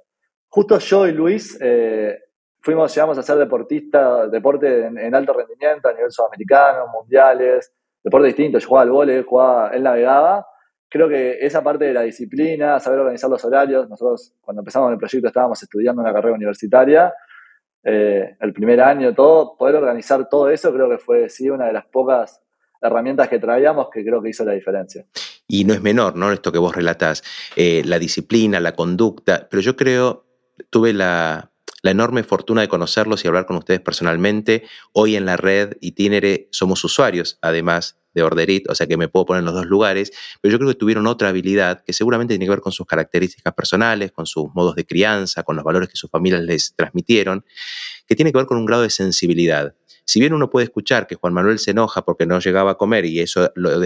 Justo 0.47 0.79
yo 0.79 1.07
y 1.07 1.11
Luis 1.11 1.57
eh, 1.61 2.17
fuimos, 2.61 2.93
llegamos 2.93 3.17
a 3.17 3.23
ser 3.23 3.37
deportistas, 3.37 4.31
deporte 4.31 4.85
en, 4.85 5.15
alto 5.15 5.33
rendimiento 5.33 5.89
a 5.89 5.93
nivel 5.93 6.11
sudamericano, 6.11 6.87
mundiales, 6.87 7.73
deporte 8.03 8.27
distinto, 8.27 8.59
yo 8.59 8.67
jugaba 8.67 8.83
al 8.83 8.91
vole, 8.91 9.23
jugaba, 9.23 9.69
él 9.69 9.83
navegaba, 9.83 10.45
creo 10.89 11.07
que 11.07 11.37
esa 11.39 11.63
parte 11.63 11.85
de 11.85 11.93
la 11.93 12.01
disciplina, 12.01 12.79
saber 12.79 12.99
organizar 12.99 13.29
los 13.29 13.43
horarios, 13.43 13.89
nosotros 13.89 14.33
cuando 14.41 14.61
empezamos 14.61 14.91
el 14.91 14.97
proyecto 14.97 15.27
estábamos 15.27 15.61
estudiando 15.61 16.01
una 16.01 16.13
carrera 16.13 16.35
universitaria, 16.35 17.13
eh, 17.83 18.35
el 18.39 18.53
primer 18.53 18.81
año, 18.81 19.13
todo, 19.13 19.55
poder 19.57 19.75
organizar 19.75 20.27
todo 20.27 20.49
eso 20.49 20.73
creo 20.73 20.89
que 20.89 20.97
fue 20.97 21.29
sí 21.29 21.49
una 21.49 21.67
de 21.67 21.73
las 21.73 21.85
pocas 21.85 22.41
herramientas 22.81 23.29
que 23.29 23.39
traíamos 23.39 23.89
que 23.91 24.03
creo 24.03 24.21
que 24.21 24.29
hizo 24.29 24.43
la 24.43 24.53
diferencia. 24.53 25.05
Y 25.47 25.63
no 25.63 25.73
es 25.73 25.81
menor, 25.81 26.15
¿no? 26.15 26.31
Esto 26.31 26.51
que 26.51 26.59
vos 26.59 26.75
relatás, 26.75 27.23
eh, 27.55 27.81
la 27.85 27.99
disciplina, 27.99 28.59
la 28.59 28.73
conducta, 28.73 29.47
pero 29.49 29.61
yo 29.61 29.75
creo, 29.77 30.25
tuve 30.69 30.93
la, 30.93 31.51
la 31.87 31.91
enorme 31.91 32.23
fortuna 32.23 32.59
de 32.59 32.67
conocerlos 32.67 33.23
y 33.23 33.29
hablar 33.29 33.45
con 33.45 33.55
ustedes 33.55 33.79
personalmente. 33.79 34.63
Hoy 34.91 35.15
en 35.15 35.23
la 35.25 35.37
red 35.37 35.77
Itinere 35.79 36.49
somos 36.51 36.83
usuarios, 36.83 37.39
además 37.41 37.97
de 38.13 38.23
Orderit, 38.23 38.69
o 38.69 38.75
sea 38.75 38.87
que 38.87 38.97
me 38.97 39.07
puedo 39.07 39.25
poner 39.25 39.39
en 39.39 39.45
los 39.45 39.53
dos 39.53 39.67
lugares, 39.67 40.11
pero 40.41 40.51
yo 40.51 40.57
creo 40.57 40.69
que 40.69 40.75
tuvieron 40.75 41.07
otra 41.07 41.29
habilidad 41.29 41.85
que 41.85 41.93
seguramente 41.93 42.33
tiene 42.33 42.43
que 42.45 42.49
ver 42.49 42.59
con 42.59 42.73
sus 42.73 42.85
características 42.85 43.53
personales, 43.53 44.11
con 44.11 44.25
sus 44.25 44.53
modos 44.53 44.75
de 44.75 44.85
crianza, 44.85 45.43
con 45.43 45.55
los 45.55 45.63
valores 45.63 45.87
que 45.87 45.95
sus 45.95 46.11
familias 46.11 46.41
les 46.41 46.75
transmitieron, 46.75 47.45
que 48.05 48.17
tiene 48.17 48.33
que 48.33 48.37
ver 48.37 48.47
con 48.47 48.57
un 48.57 48.65
grado 48.65 48.81
de 48.81 48.89
sensibilidad. 48.89 49.73
Si 50.03 50.19
bien 50.19 50.33
uno 50.33 50.49
puede 50.49 50.65
escuchar 50.65 51.07
que 51.07 51.15
Juan 51.15 51.31
Manuel 51.31 51.57
se 51.57 51.71
enoja 51.71 52.03
porque 52.03 52.25
no 52.25 52.41
llegaba 52.41 52.71
a 52.71 52.75
comer 52.75 53.05
y 53.05 53.21
eso 53.21 53.49
lo 53.55 53.79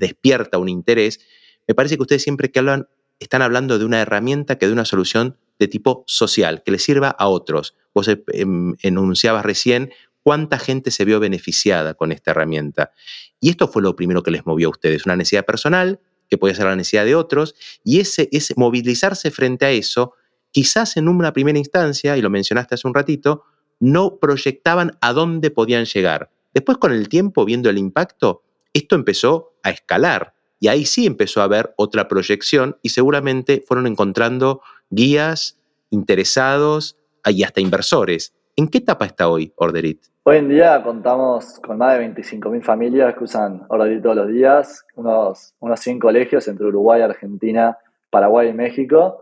despierta 0.00 0.56
un 0.56 0.70
interés, 0.70 1.20
me 1.68 1.74
parece 1.74 1.96
que 1.96 2.02
ustedes 2.02 2.22
siempre 2.22 2.50
que 2.50 2.60
hablan 2.60 2.88
están 3.18 3.42
hablando 3.42 3.78
de 3.78 3.84
una 3.84 4.00
herramienta 4.00 4.56
que 4.56 4.66
de 4.66 4.72
una 4.72 4.86
solución 4.86 5.36
de 5.58 5.68
tipo 5.68 6.04
social, 6.06 6.62
que 6.64 6.72
le 6.72 6.78
sirva 6.78 7.08
a 7.08 7.28
otros. 7.28 7.76
Vos 7.94 8.08
em, 8.08 8.74
enunciabas 8.82 9.44
recién 9.44 9.92
cuánta 10.22 10.58
gente 10.58 10.90
se 10.90 11.04
vio 11.04 11.20
beneficiada 11.20 11.94
con 11.94 12.10
esta 12.10 12.32
herramienta. 12.32 12.92
Y 13.40 13.50
esto 13.50 13.68
fue 13.68 13.82
lo 13.82 13.94
primero 13.94 14.22
que 14.22 14.30
les 14.30 14.46
movió 14.46 14.68
a 14.68 14.70
ustedes, 14.70 15.04
una 15.06 15.16
necesidad 15.16 15.44
personal, 15.44 16.00
que 16.28 16.38
podía 16.38 16.54
ser 16.54 16.64
la 16.64 16.76
necesidad 16.76 17.04
de 17.04 17.14
otros, 17.14 17.54
y 17.84 18.00
ese, 18.00 18.28
ese 18.32 18.54
movilizarse 18.56 19.30
frente 19.30 19.66
a 19.66 19.70
eso, 19.70 20.14
quizás 20.50 20.96
en 20.96 21.08
una 21.08 21.32
primera 21.32 21.58
instancia, 21.58 22.16
y 22.16 22.22
lo 22.22 22.30
mencionaste 22.30 22.74
hace 22.74 22.88
un 22.88 22.94
ratito, 22.94 23.44
no 23.80 24.18
proyectaban 24.18 24.96
a 25.00 25.12
dónde 25.12 25.50
podían 25.50 25.84
llegar. 25.84 26.30
Después, 26.54 26.78
con 26.78 26.92
el 26.92 27.08
tiempo, 27.08 27.44
viendo 27.44 27.68
el 27.68 27.76
impacto, 27.76 28.42
esto 28.72 28.94
empezó 28.94 29.54
a 29.62 29.70
escalar. 29.70 30.34
Y 30.60 30.68
ahí 30.68 30.86
sí 30.86 31.04
empezó 31.04 31.40
a 31.40 31.44
haber 31.44 31.74
otra 31.76 32.08
proyección 32.08 32.78
y 32.80 32.90
seguramente 32.90 33.62
fueron 33.66 33.86
encontrando 33.86 34.62
guías, 34.90 35.58
interesados 35.90 36.96
y 37.26 37.42
hasta 37.42 37.60
inversores. 37.60 38.34
¿En 38.56 38.68
qué 38.68 38.78
etapa 38.78 39.06
está 39.06 39.28
hoy 39.28 39.52
Orderit? 39.56 40.00
Hoy 40.24 40.38
en 40.38 40.48
día 40.48 40.82
contamos 40.82 41.60
con 41.60 41.78
más 41.78 41.98
de 41.98 42.08
25.000 42.08 42.62
familias 42.62 43.14
que 43.14 43.24
usan 43.24 43.66
Orderit 43.68 44.02
todos 44.02 44.16
los 44.16 44.28
días, 44.28 44.84
unos, 44.94 45.54
unos 45.60 45.80
100 45.80 45.98
colegios 45.98 46.48
entre 46.48 46.66
Uruguay, 46.66 47.02
Argentina, 47.02 47.76
Paraguay 48.10 48.48
y 48.48 48.52
México. 48.52 49.20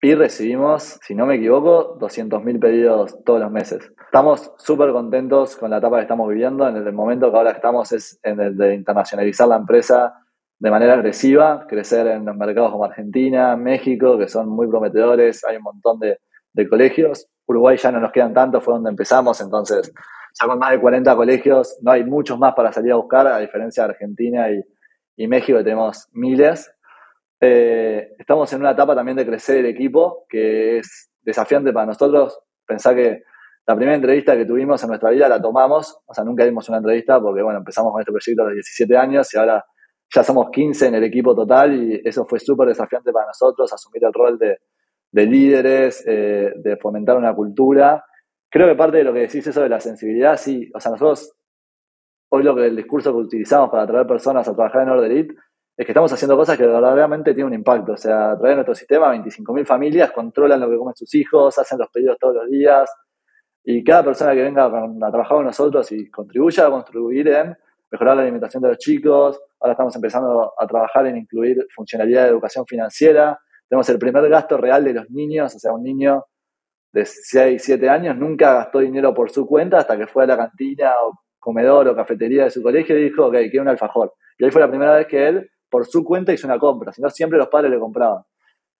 Y 0.00 0.14
recibimos, 0.14 0.98
si 1.02 1.14
no 1.14 1.26
me 1.26 1.36
equivoco, 1.36 1.98
200.000 1.98 2.60
pedidos 2.60 3.24
todos 3.24 3.40
los 3.40 3.50
meses. 3.50 3.90
Estamos 4.04 4.52
súper 4.58 4.92
contentos 4.92 5.56
con 5.56 5.70
la 5.70 5.78
etapa 5.78 5.96
que 5.96 6.02
estamos 6.02 6.28
viviendo. 6.28 6.68
En 6.68 6.76
el 6.76 6.92
momento 6.92 7.30
que 7.30 7.36
ahora 7.36 7.50
estamos 7.50 7.90
es 7.92 8.18
en 8.22 8.38
el 8.40 8.56
de 8.56 8.74
internacionalizar 8.74 9.48
la 9.48 9.56
empresa 9.56 10.14
de 10.58 10.70
manera 10.70 10.94
agresiva, 10.94 11.66
crecer 11.68 12.06
en 12.08 12.24
los 12.24 12.36
mercados 12.36 12.72
como 12.72 12.84
Argentina, 12.84 13.56
México, 13.56 14.18
que 14.18 14.28
son 14.28 14.48
muy 14.48 14.66
prometedores. 14.66 15.44
Hay 15.44 15.56
un 15.56 15.62
montón 15.62 16.00
de, 16.00 16.18
de 16.52 16.68
colegios. 16.68 17.28
Uruguay 17.46 17.76
ya 17.76 17.92
no 17.92 18.00
nos 18.00 18.12
quedan 18.12 18.34
tantos, 18.34 18.62
fue 18.62 18.74
donde 18.74 18.90
empezamos, 18.90 19.40
entonces 19.40 19.92
ya 20.38 20.46
con 20.46 20.58
más 20.58 20.70
de 20.70 20.80
40 20.80 21.16
colegios, 21.16 21.78
no 21.82 21.90
hay 21.90 22.04
muchos 22.04 22.38
más 22.38 22.54
para 22.54 22.72
salir 22.72 22.92
a 22.92 22.96
buscar, 22.96 23.26
a 23.26 23.38
diferencia 23.38 23.84
de 23.84 23.90
Argentina 23.90 24.50
y, 24.50 24.62
y 25.16 25.26
México, 25.26 25.58
que 25.58 25.64
tenemos 25.64 26.08
miles. 26.12 26.70
Eh, 27.40 28.14
estamos 28.18 28.52
en 28.52 28.60
una 28.60 28.72
etapa 28.72 28.94
también 28.94 29.16
de 29.16 29.26
crecer 29.26 29.58
el 29.58 29.66
equipo, 29.66 30.26
que 30.28 30.78
es 30.78 31.10
desafiante 31.22 31.72
para 31.72 31.86
nosotros. 31.86 32.38
Pensar 32.66 32.94
que 32.94 33.22
la 33.66 33.74
primera 33.74 33.96
entrevista 33.96 34.36
que 34.36 34.44
tuvimos 34.44 34.82
en 34.82 34.88
nuestra 34.88 35.10
vida 35.10 35.28
la 35.28 35.40
tomamos, 35.40 36.00
o 36.06 36.14
sea, 36.14 36.24
nunca 36.24 36.44
dimos 36.44 36.68
una 36.68 36.78
entrevista 36.78 37.20
porque, 37.20 37.42
bueno, 37.42 37.58
empezamos 37.58 37.92
con 37.92 38.00
este 38.00 38.12
proyecto 38.12 38.42
a 38.42 38.46
los 38.46 38.54
17 38.54 38.96
años 38.96 39.34
y 39.34 39.38
ahora 39.38 39.64
ya 40.14 40.24
somos 40.24 40.48
15 40.50 40.88
en 40.88 40.94
el 40.94 41.04
equipo 41.04 41.34
total 41.34 41.74
y 41.74 42.00
eso 42.04 42.24
fue 42.24 42.38
súper 42.38 42.68
desafiante 42.68 43.12
para 43.12 43.26
nosotros, 43.26 43.72
asumir 43.72 44.04
el 44.04 44.12
rol 44.12 44.38
de, 44.38 45.26
líderes, 45.26 46.04
eh, 46.06 46.52
de 46.56 46.76
fomentar 46.76 47.16
una 47.16 47.34
cultura. 47.34 48.04
Creo 48.50 48.68
que 48.68 48.74
parte 48.74 48.98
de 48.98 49.04
lo 49.04 49.12
que 49.12 49.20
decís 49.20 49.46
eso 49.46 49.60
de 49.60 49.68
la 49.68 49.80
sensibilidad, 49.80 50.36
sí, 50.36 50.70
o 50.74 50.80
sea, 50.80 50.92
nosotros, 50.92 51.34
hoy 52.30 52.42
lo 52.42 52.54
que 52.54 52.66
el 52.66 52.76
discurso 52.76 53.12
que 53.12 53.18
utilizamos 53.18 53.70
para 53.70 53.82
atraer 53.82 54.06
personas 54.06 54.48
a 54.48 54.54
trabajar 54.54 54.82
en 54.82 54.88
Order 54.90 55.28
es 55.76 55.86
que 55.86 55.92
estamos 55.92 56.12
haciendo 56.12 56.36
cosas 56.36 56.56
que 56.56 56.66
verdaderamente 56.66 57.34
tienen 57.34 57.52
un 57.52 57.54
impacto. 57.54 57.92
O 57.92 57.96
sea, 57.96 58.32
a 58.32 58.36
través 58.36 58.50
de 58.50 58.54
nuestro 58.56 58.74
sistema, 58.74 59.14
25.000 59.14 59.64
familias 59.64 60.10
controlan 60.10 60.58
lo 60.58 60.68
que 60.68 60.76
comen 60.76 60.96
sus 60.96 61.14
hijos, 61.14 61.56
hacen 61.56 61.78
los 61.78 61.88
pedidos 61.90 62.16
todos 62.18 62.34
los 62.34 62.50
días. 62.50 62.90
Y 63.62 63.84
cada 63.84 64.02
persona 64.02 64.32
que 64.34 64.42
venga 64.42 64.64
a 64.64 64.70
trabajar 65.10 65.36
con 65.36 65.44
nosotros 65.44 65.92
y 65.92 66.10
contribuya 66.10 66.66
a 66.66 66.70
contribuir 66.70 67.28
en 67.28 67.56
mejorar 67.90 68.16
la 68.16 68.22
alimentación 68.22 68.62
de 68.62 68.70
los 68.70 68.78
chicos. 68.78 69.40
Ahora 69.60 69.72
estamos 69.72 69.94
empezando 69.96 70.52
a 70.58 70.66
trabajar 70.66 71.06
en 71.06 71.16
incluir 71.16 71.66
funcionalidad 71.74 72.24
de 72.24 72.30
educación 72.30 72.66
financiera. 72.66 73.38
Tenemos 73.68 73.88
el 73.88 73.98
primer 73.98 74.28
gasto 74.28 74.56
real 74.56 74.84
de 74.84 74.94
los 74.94 75.10
niños, 75.10 75.54
o 75.54 75.58
sea, 75.58 75.72
un 75.72 75.82
niño 75.82 76.24
de 76.92 77.04
6, 77.04 77.62
7 77.62 77.88
años 77.88 78.16
nunca 78.16 78.54
gastó 78.54 78.78
dinero 78.78 79.12
por 79.12 79.30
su 79.30 79.46
cuenta 79.46 79.78
hasta 79.78 79.96
que 79.96 80.06
fue 80.06 80.24
a 80.24 80.26
la 80.26 80.36
cantina 80.36 80.92
o 81.02 81.20
comedor 81.38 81.86
o 81.88 81.94
cafetería 81.94 82.44
de 82.44 82.50
su 82.50 82.62
colegio 82.62 82.98
y 82.98 83.04
dijo, 83.04 83.26
ok, 83.26 83.36
quiero 83.50 83.62
un 83.62 83.68
alfajor. 83.68 84.14
Y 84.38 84.44
ahí 84.44 84.50
fue 84.50 84.60
la 84.60 84.68
primera 84.68 84.96
vez 84.96 85.06
que 85.06 85.28
él, 85.28 85.50
por 85.70 85.86
su 85.86 86.02
cuenta, 86.02 86.32
hizo 86.32 86.46
una 86.46 86.58
compra, 86.58 86.92
si 86.92 87.02
no 87.02 87.10
siempre 87.10 87.38
los 87.38 87.48
padres 87.48 87.70
le 87.70 87.78
compraban. 87.78 88.22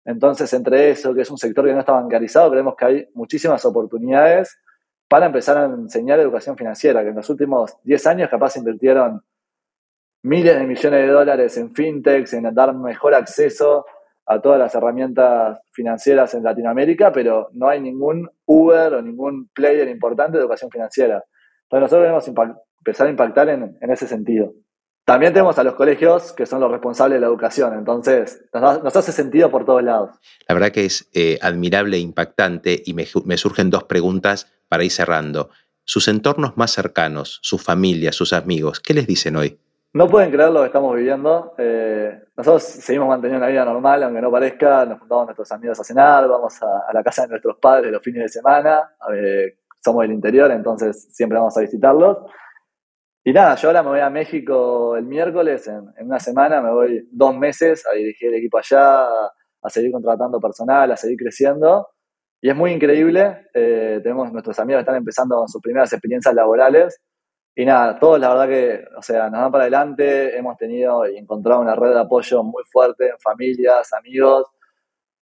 Entonces, 0.05 0.51
entre 0.55 0.91
eso, 0.91 1.15
que 1.15 1.21
es 1.21 1.31
un 1.31 1.37
sector 1.37 1.67
que 1.67 1.73
no 1.75 1.81
está 1.81 1.93
bancarizado, 1.93 2.51
creemos 2.51 2.75
que 2.77 2.85
hay 2.85 3.09
muchísimas 3.15 3.63
oportunidades 3.67 4.59
para 5.09 5.27
empezar 5.27 5.57
a 5.57 5.65
enseñar 5.65 6.21
educación 6.21 6.57
financiera, 6.57 7.03
que 7.03 7.09
en 7.09 7.17
los 7.17 7.29
últimos 7.31 7.77
10 7.83 8.07
años 8.07 8.31
capaz 8.31 8.57
invirtieron 8.57 9.23
miles 10.23 10.59
de 10.59 10.67
millones 10.67 11.01
de 11.01 11.09
dólares 11.09 11.57
en 11.57 11.75
fintechs, 11.75 12.35
en 12.35 12.55
dar 12.55 12.75
mejor 12.75 13.15
acceso 13.15 13.87
a 14.27 14.41
todas 14.41 14.59
las 14.59 14.75
herramientas 14.75 15.61
financieras 15.73 16.35
en 16.35 16.43
Latinoamérica, 16.43 17.11
pero 17.11 17.49
no 17.55 17.69
hay 17.69 17.81
ningún 17.81 18.29
Uber 18.45 18.95
o 18.95 19.03
ningún 19.03 19.49
player 19.55 19.89
importante 19.89 20.37
de 20.37 20.43
educación 20.43 20.71
financiera. 20.71 21.25
Entonces 21.63 21.83
nosotros 21.83 22.03
debemos 22.03 22.53
empezar 22.79 23.07
a 23.07 23.11
impactar 23.11 23.49
en, 23.49 23.79
ese 23.81 24.07
sentido. 24.07 24.53
También 25.07 25.33
tenemos 25.33 25.59
a 25.59 25.65
los 25.65 25.75
colegios 25.75 26.35
que 26.35 26.45
son 26.45 26.61
los 26.61 26.71
responsables 26.71 27.17
de 27.17 27.21
la 27.21 27.29
educación, 27.29 27.79
entonces 27.79 28.45
nos, 28.53 28.95
hace 28.95 29.13
sentido 29.13 29.51
por 29.51 29.65
todos 29.65 29.83
lados. 29.83 30.11
La 30.47 30.55
verdad 30.55 30.71
que 30.71 30.85
es 30.85 31.09
eh, 31.15 31.39
admirable 31.41 31.97
e 31.97 32.01
impactante 32.01 32.83
y 32.85 32.93
me 32.93 33.37
surgen 33.39 33.71
dos 33.71 33.85
preguntas 33.85 34.58
para 34.69 34.85
ir 34.85 34.91
cerrando. 34.91 35.51
Sus 35.85 36.09
entornos 36.09 36.57
más 36.57 36.71
cercanos, 36.71 37.39
su 37.43 37.59
familia, 37.59 38.13
sus 38.13 38.33
amigos, 38.33 38.81
¿qué 38.81 38.95
les 38.95 39.07
dicen 39.07 39.37
hoy? 39.37 39.59
No 39.95 40.07
pueden 40.07 40.31
creer 40.31 40.51
lo 40.51 40.61
que 40.61 40.67
estamos 40.67 40.95
viviendo. 40.95 41.55
Eh, 41.57 42.25
nosotros 42.37 42.63
seguimos 42.63 43.09
manteniendo 43.09 43.45
una 43.45 43.51
vida 43.51 43.65
normal, 43.65 44.03
aunque 44.03 44.21
no 44.21 44.31
parezca. 44.31 44.85
Nos 44.85 44.99
juntamos 45.01 45.27
nuestros 45.27 45.51
amigos 45.51 45.81
a 45.81 45.85
cenar, 45.85 46.29
vamos 46.29 46.63
a, 46.63 46.93
la 46.93 47.03
casa 47.03 47.23
de 47.23 47.29
nuestros 47.29 47.57
padres 47.57 47.91
los 47.91 48.03
fines 48.03 48.23
de 48.23 48.29
semana. 48.29 48.91
somos 49.83 50.03
del 50.03 50.13
interior, 50.13 50.51
entonces 50.51 51.09
siempre 51.11 51.39
vamos 51.39 51.57
a 51.57 51.63
visitarlos. 51.63 52.19
Y 53.25 53.33
nada, 53.33 53.57
yo 53.57 53.69
ahora 53.69 53.83
me 53.83 53.91
voy 53.91 54.01
a 54.01 54.09
México 54.09 54.97
el 54.97 55.05
miércoles, 55.05 55.69
en, 55.69 55.93
una 56.07 56.19
semana, 56.19 56.63
me 56.63 56.71
voy 56.71 57.09
dos 57.11 57.37
meses 57.37 57.87
a 57.87 57.95
dirigir 57.95 58.29
el 58.29 58.37
equipo 58.37 58.59
allá, 58.59 59.05
a 59.05 59.69
seguir 59.69 59.93
contratando 59.93 60.41
personal, 60.41 60.93
a 60.93 60.97
seguir 60.97 61.19
creciendo. 61.19 61.89
Y 62.41 62.51
es 62.51 62.57
muy 62.57 62.73
increíble. 62.73 63.49
Eh, 63.53 64.01
tenemos 64.03 64.33
nuestros 64.33 64.59
amigos 64.59 64.81
que 64.81 64.83
están 64.83 64.97
empezando 64.97 65.47
sus 65.49 65.61
primeras 65.61 65.93
experiencias 65.93 66.35
laborales. 66.35 67.01
Y 67.55 67.65
nada, 67.65 67.99
todos 67.99 68.21
la 68.21 68.29
verdad 68.29 68.49
que, 68.49 68.85
o 68.97 69.03
sea, 69.03 69.29
nos 69.31 69.41
dan 69.41 69.51
para 69.51 69.65
adelante. 69.65 70.37
Hemos 70.37 70.57
tenido 70.57 71.09
y 71.09 71.17
encontrado 71.17 71.61
una 71.61 71.75
red 71.75 71.91
de 71.91 72.01
apoyo 72.01 72.45
muy 72.45 72.63
fuerte 72.71 73.09
en 73.09 73.19
familias, 73.19 73.93
amigos, 73.93 74.47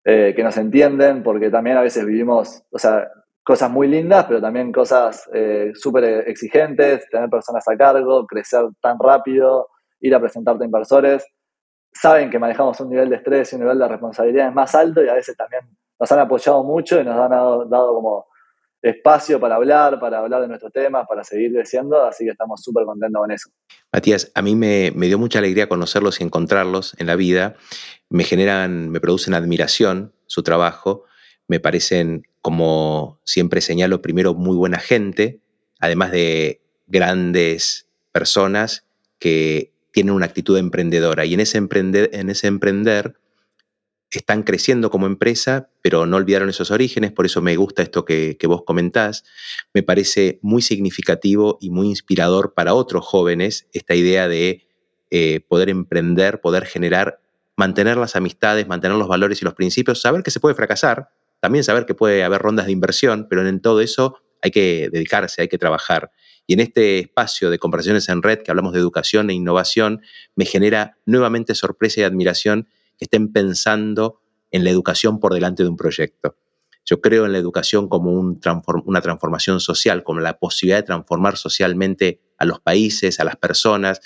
eh, 0.05 0.33
que 0.35 0.43
nos 0.43 0.57
entienden, 0.57 1.23
porque 1.23 1.51
también 1.51 1.77
a 1.77 1.83
veces 1.83 2.05
vivimos, 2.05 2.65
o 2.71 2.79
sea, 2.79 3.09
cosas 3.45 3.71
muy 3.71 3.87
lindas, 3.87 4.25
pero 4.27 4.41
también 4.41 4.73
cosas 4.73 5.31
eh, 5.33 5.71
súper 5.75 6.29
exigentes, 6.29 7.09
tener 7.09 7.31
personas 7.31 7.67
a 7.69 7.77
cargo, 7.77 8.27
crecer 8.27 8.63
tan 8.81 8.99
rápido, 8.99 9.69
ir 10.01 10.15
a 10.15 10.21
presentarte 10.21 10.65
a 10.65 10.67
inversores. 10.67 11.25
Saben 11.93 12.31
que 12.31 12.41
manejamos 12.41 12.81
un 12.81 12.91
nivel 12.91 13.11
de 13.11 13.17
estrés 13.17 13.53
y 13.53 13.57
un 13.57 13.63
nivel 13.63 13.79
de 13.79 13.87
responsabilidad 13.87 14.53
más 14.53 14.75
alto 14.75 15.05
y 15.05 15.09
a 15.09 15.15
veces 15.15 15.37
también 15.37 15.63
nos 16.05 16.13
han 16.13 16.19
apoyado 16.19 16.63
mucho 16.63 17.01
y 17.01 17.05
nos 17.05 17.19
han 17.19 17.31
dado, 17.31 17.95
como 17.95 18.27
espacio 18.83 19.41
para 19.41 19.55
hablar, 19.55 19.99
para 19.99 20.19
hablar 20.19 20.43
de 20.43 20.49
nuestros 20.49 20.71
temas, 20.71 21.07
para 21.09 21.25
seguir 21.25 21.51
creciendo, 21.55 22.05
así 22.05 22.27
que 22.27 22.33
estamos 22.33 22.63
súper 22.63 22.85
contentos 22.85 23.19
con 23.23 23.31
eso. 23.31 23.49
Matías, 23.91 24.31
a 24.35 24.43
mí 24.43 24.55
me, 24.55 24.91
dio 24.91 25.19
mucha 25.19 25.39
alegría 25.39 25.67
conocerlos 25.67 26.21
y 26.21 26.25
encontrarlos 26.25 26.95
en 26.99 27.07
la 27.07 27.17
vida, 27.17 27.57
me 28.11 28.25
generan, 28.25 28.91
me 28.91 29.01
producen 29.01 29.33
admiración 29.33 30.13
su 30.27 30.43
trabajo, 30.43 31.05
me 31.49 31.59
parecen, 31.59 32.27
como 32.43 33.19
siempre 33.25 33.63
señalo, 33.63 34.03
primero 34.03 34.35
muy 34.35 34.55
buena 34.55 34.79
gente, 34.79 35.41
además 35.81 36.13
de 36.13 36.61
grandes 36.87 37.89
personas 38.13 38.85
que 39.19 39.73
tienen 39.91 40.13
una 40.13 40.27
actitud 40.27 40.59
emprendedora. 40.59 41.25
Y 41.25 41.33
en 41.33 41.41
ese 41.41 41.57
emprender, 41.57 42.11
en 42.13 42.29
ese 42.29 42.49
emprender 42.49 43.17
están 44.19 44.43
creciendo 44.43 44.91
como 44.91 45.07
empresa, 45.07 45.71
pero 45.83 46.07
no 46.07 46.17
olvidaron 46.17 46.49
esos 46.49 46.71
orígenes, 46.71 47.13
por 47.13 47.27
eso 47.27 47.43
me 47.43 47.57
gusta 47.57 47.83
esto 47.83 48.05
que, 48.05 48.37
vos 48.47 48.63
comentás. 48.65 49.25
Me 49.73 49.83
parece 49.83 50.39
muy 50.43 50.63
significativo 50.63 51.59
y 51.61 51.71
muy 51.71 51.89
inspirador 51.89 52.55
para 52.55 52.75
otros 52.75 53.05
jóvenes 53.05 53.69
esta 53.73 53.95
idea 53.95 54.29
de 54.29 54.67
eh, 55.11 55.41
poder 55.49 55.69
emprender, 55.69 56.41
poder 56.41 56.67
generar, 56.67 57.21
mantener 57.57 57.97
las 57.97 58.17
amistades, 58.17 58.67
mantener 58.69 58.97
los 58.97 59.09
valores 59.09 59.41
y 59.43 59.45
los 59.45 59.55
principios, 59.55 60.01
saber 60.01 60.23
que 60.23 60.31
se 60.31 60.41
puede 60.41 60.55
fracasar, 60.55 61.09
también 61.41 61.65
saber 61.65 61.87
que 61.87 61.95
puede 61.95 62.25
haber 62.25 62.41
rondas 62.41 62.67
de 62.67 62.73
inversión, 62.73 63.27
pero 63.29 63.47
en 63.47 63.61
todo 63.61 63.81
eso 63.81 64.19
hay 64.43 64.51
que 64.51 64.89
dedicarse, 64.93 65.43
hay 65.43 65.49
que 65.49 65.59
trabajar. 65.59 66.11
Y 66.47 66.55
en 66.55 66.61
este 66.61 66.99
espacio 66.99 67.51
de 67.51 67.59
conversaciones 67.59 68.09
en 68.09 68.23
red 68.23 68.43
que 68.43 68.51
hablamos 68.51 68.75
de 68.75 68.79
educación 68.79 69.31
e 69.31 69.35
innovación, 69.35 70.03
me 70.37 70.45
genera 70.45 70.99
nuevamente 71.07 71.55
sorpresa 71.55 72.01
y 72.01 72.05
admiración 72.05 72.69
estén 72.99 73.33
pensando 73.33 74.21
en 74.51 74.65
la 74.65 74.71
educación 74.71 75.21
por 75.21 75.35
delante 75.35 75.63
de 75.63 75.69
un 75.69 75.77
proyecto. 75.77 76.37
Yo 76.85 77.01
creo 77.01 77.25
en 77.25 77.33
la 77.33 77.39
educación 77.39 77.89
como 77.89 78.13
una 78.13 79.01
transformación 79.01 79.59
social, 79.61 80.05
como 80.05 80.21
la 80.21 80.39
posibilidad 80.39 80.79
de 80.79 80.83
transformar 80.83 81.37
socialmente 81.37 82.21
a 82.37 82.45
los 82.45 82.61
países, 82.61 83.21
a 83.21 83.25
las 83.25 83.37
personas, 83.37 84.01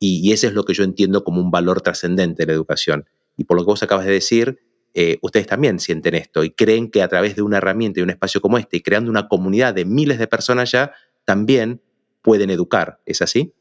y, 0.00 0.32
ese 0.32 0.48
es 0.48 0.52
lo 0.52 0.64
que 0.64 0.74
yo 0.74 0.84
entiendo 0.84 1.24
como 1.24 1.40
un 1.40 1.50
valor 1.50 1.80
trascendente 1.80 2.42
de 2.42 2.46
la 2.46 2.52
educación. 2.52 3.06
Y 3.36 3.44
por 3.44 3.56
lo 3.56 3.64
que 3.64 3.70
vos 3.70 3.82
acabas 3.82 4.06
de 4.06 4.12
decir, 4.12 4.60
eh, 4.94 5.18
ustedes 5.22 5.46
también 5.46 5.78
sienten 5.80 6.14
esto 6.14 6.44
y 6.44 6.50
creen 6.50 6.90
que 6.90 7.02
a 7.02 7.08
través 7.08 7.36
de 7.36 7.42
una 7.42 7.58
herramienta 7.58 8.00
y 8.00 8.02
un 8.02 8.10
espacio 8.10 8.40
como 8.40 8.58
este 8.58 8.78
y 8.78 8.80
creando 8.80 9.10
una 9.10 9.28
comunidad 9.28 9.74
de 9.74 9.84
miles 9.84 10.18
de 10.18 10.26
personas 10.26 10.70
ya, 10.70 10.92
también 11.24 11.80
pueden 12.22 12.50
educar. 12.50 13.00
¿Es 13.06 13.22
así? 13.22 13.54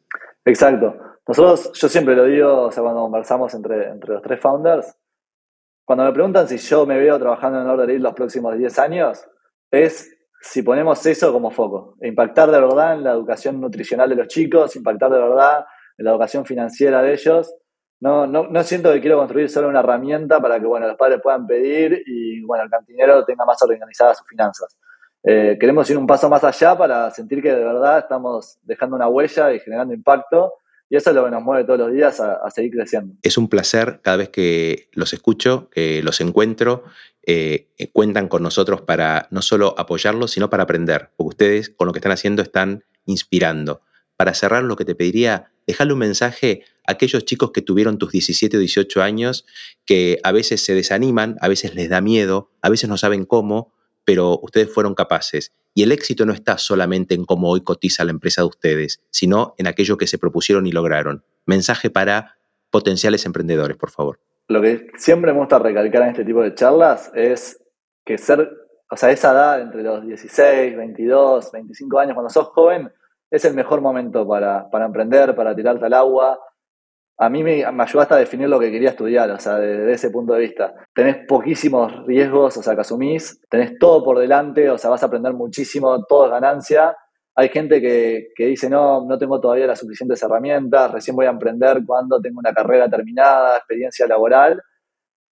Exacto. 0.45 0.95
Nosotros, 1.27 1.71
yo 1.73 1.89
siempre 1.89 2.15
lo 2.15 2.23
digo, 2.25 2.63
o 2.63 2.71
sea, 2.71 2.81
cuando 2.83 3.01
conversamos 3.01 3.53
entre, 3.53 3.89
entre 3.89 4.13
los 4.13 4.21
tres 4.21 4.39
founders, 4.39 4.95
cuando 5.83 6.05
me 6.05 6.11
preguntan 6.11 6.47
si 6.47 6.57
yo 6.57 6.85
me 6.85 6.99
veo 6.99 7.17
trabajando 7.19 7.61
en 7.61 7.67
Order 7.67 7.99
los 8.01 8.13
próximos 8.13 8.57
10 8.57 8.79
años, 8.79 9.25
es 9.71 10.13
si 10.41 10.61
ponemos 10.61 11.05
eso 11.05 11.31
como 11.31 11.51
foco. 11.51 11.95
Impactar 12.01 12.51
de 12.51 12.59
verdad 12.59 12.93
en 12.93 13.03
la 13.03 13.11
educación 13.11 13.59
nutricional 13.59 14.09
de 14.09 14.15
los 14.15 14.27
chicos, 14.27 14.75
impactar 14.75 15.11
de 15.11 15.19
verdad 15.19 15.65
en 15.97 16.05
la 16.05 16.11
educación 16.11 16.45
financiera 16.45 17.01
de 17.01 17.13
ellos. 17.13 17.53
No, 17.99 18.27
no, 18.27 18.47
no 18.47 18.63
siento 18.63 18.91
que 18.93 19.01
quiero 19.01 19.17
construir 19.17 19.49
solo 19.49 19.69
una 19.69 19.79
herramienta 19.79 20.39
para 20.39 20.59
que 20.59 20.65
bueno, 20.65 20.87
los 20.87 20.97
padres 20.97 21.19
puedan 21.21 21.47
pedir 21.47 22.03
y 22.05 22.41
bueno, 22.43 22.65
el 22.65 22.69
cantinero 22.69 23.25
tenga 23.25 23.45
más 23.45 23.61
organizadas 23.61 24.17
sus 24.17 24.27
finanzas. 24.27 24.77
Eh, 25.23 25.57
queremos 25.59 25.89
ir 25.89 25.97
un 25.97 26.05
paso 26.05 26.29
más 26.29 26.43
allá 26.43 26.77
para 26.77 27.09
sentir 27.11 27.41
que 27.41 27.53
de 27.53 27.63
verdad 27.63 27.99
estamos 27.99 28.59
dejando 28.61 28.95
una 28.95 29.07
huella 29.07 29.51
y 29.51 29.59
generando 29.59 29.93
impacto 29.93 30.53
y 30.89 30.95
eso 30.95 31.09
es 31.09 31.15
lo 31.15 31.25
que 31.25 31.31
nos 31.31 31.43
mueve 31.43 31.65
todos 31.65 31.79
los 31.79 31.91
días 31.91 32.19
a, 32.19 32.49
seguir 32.49 32.71
creciendo. 32.71 33.15
Es 33.21 33.37
un 33.37 33.49
placer 33.49 33.99
cada 34.01 34.17
vez 34.17 34.29
que 34.29 34.89
los 34.93 35.13
escucho, 35.13 35.69
que 35.69 36.01
los 36.01 36.21
encuentro, 36.21 36.83
eh, 37.25 37.67
eh, 37.77 37.91
cuentan 37.91 38.27
con 38.29 38.41
nosotros 38.41 38.81
para 38.81 39.27
no 39.31 39.41
solo 39.41 39.75
apoyarlos, 39.77 40.31
sino 40.31 40.49
para 40.49 40.63
aprender, 40.63 41.11
porque 41.17 41.29
ustedes 41.29 41.69
con 41.69 41.87
lo 41.87 41.93
que 41.93 41.99
están 41.99 42.13
haciendo 42.13 42.41
están 42.41 42.85
inspirando. 43.05 43.81
Para 44.15 44.33
cerrar, 44.33 44.63
lo 44.63 44.77
que 44.77 44.85
te 44.85 44.95
pediría, 44.95 45.51
dejarle 45.67 45.93
un 45.93 45.99
mensaje 45.99 46.63
a 46.87 46.93
aquellos 46.93 47.25
chicos 47.25 47.51
que 47.51 47.61
tuvieron 47.61 47.97
tus 47.97 48.11
17 48.11 48.55
o 48.57 48.59
18 48.61 49.01
años, 49.01 49.45
que 49.85 50.19
a 50.23 50.31
veces 50.31 50.63
se 50.63 50.73
desaniman, 50.73 51.35
a 51.41 51.49
veces 51.49 51.75
les 51.75 51.89
da 51.89 51.99
miedo, 51.99 52.49
a 52.61 52.69
veces 52.69 52.89
no 52.89 52.97
saben 52.97 53.25
cómo, 53.25 53.73
pero 54.07 54.39
ustedes 54.41 54.73
fueron 54.73 54.95
capaces. 54.95 55.51
Y 55.73 55.83
el 55.83 55.91
éxito 55.91 56.25
no 56.25 56.31
está 56.31 56.57
solamente 56.57 57.13
en 57.13 57.25
cómo 57.25 57.49
hoy 57.49 57.61
cotiza 57.61 58.05
la 58.05 58.11
empresa 58.11 58.41
de 58.41 58.47
ustedes, 58.47 59.01
sino 59.09 59.53
en 59.57 59.67
aquello 59.67 59.97
que 59.97 60.07
se 60.07 60.17
propusieron 60.17 60.65
y 60.65 60.71
lograron. 60.71 61.25
Mensaje 61.45 61.89
para 61.89 62.37
potenciales 62.71 63.25
emprendedores, 63.25 63.75
por 63.75 63.91
favor. 63.91 64.17
Lo 64.47 64.61
que 64.61 64.87
siempre 64.97 65.33
me 65.33 65.39
gusta 65.39 65.59
recalcar 65.59 66.03
en 66.03 66.09
este 66.11 66.23
tipo 66.23 66.41
de 66.41 66.55
charlas 66.55 67.11
es 67.15 67.59
que 68.05 68.17
ser, 68.17 68.49
o 68.89 68.95
sea, 68.95 69.11
esa 69.11 69.33
edad 69.33 69.59
entre 69.59 69.83
los 69.83 70.05
16, 70.05 70.77
22, 70.77 71.51
25 71.51 71.99
años, 71.99 72.13
cuando 72.13 72.29
sos 72.29 72.47
joven, 72.47 72.89
es 73.29 73.43
el 73.43 73.55
mejor 73.55 73.81
momento 73.81 74.25
para, 74.25 74.69
para 74.69 74.85
emprender, 74.85 75.35
para 75.35 75.53
tirarte 75.53 75.85
al 75.85 75.93
agua, 75.93 76.39
a 77.19 77.29
mí 77.29 77.43
me, 77.43 77.65
ayudaste 77.65 78.13
a 78.13 78.17
definir 78.17 78.47
lo 78.47 78.59
que 78.59 78.71
quería 78.71 78.89
estudiar, 78.89 79.29
o 79.31 79.39
sea, 79.39 79.55
desde 79.55 79.91
ese 79.91 80.11
punto 80.11 80.33
de 80.33 80.41
vista. 80.41 80.75
Tenés 80.93 81.25
poquísimos 81.27 82.05
riesgos, 82.05 82.57
o 82.57 82.63
sea, 82.63 82.75
que 82.75 82.81
asumís, 82.81 83.41
tenés 83.49 83.77
todo 83.79 84.03
por 84.03 84.19
delante, 84.19 84.69
o 84.69 84.77
sea, 84.77 84.91
vas 84.91 85.01
a 85.01 85.07
aprender 85.07 85.33
muchísimo, 85.33 86.05
todo 86.05 86.25
es 86.25 86.31
ganancia. 86.31 86.95
Hay 87.35 87.49
gente 87.49 87.81
que, 87.81 88.29
que 88.35 88.45
dice, 88.45 88.69
no, 88.69 89.03
no 89.05 89.17
tengo 89.17 89.39
todavía 89.41 89.65
las 89.65 89.79
suficientes 89.79 90.21
herramientas, 90.21 90.91
recién 90.91 91.15
voy 91.15 91.25
a 91.25 91.31
emprender 91.31 91.81
cuando 91.85 92.21
tengo 92.21 92.39
una 92.39 92.53
carrera 92.53 92.87
terminada, 92.89 93.57
experiencia 93.57 94.05
laboral. 94.07 94.61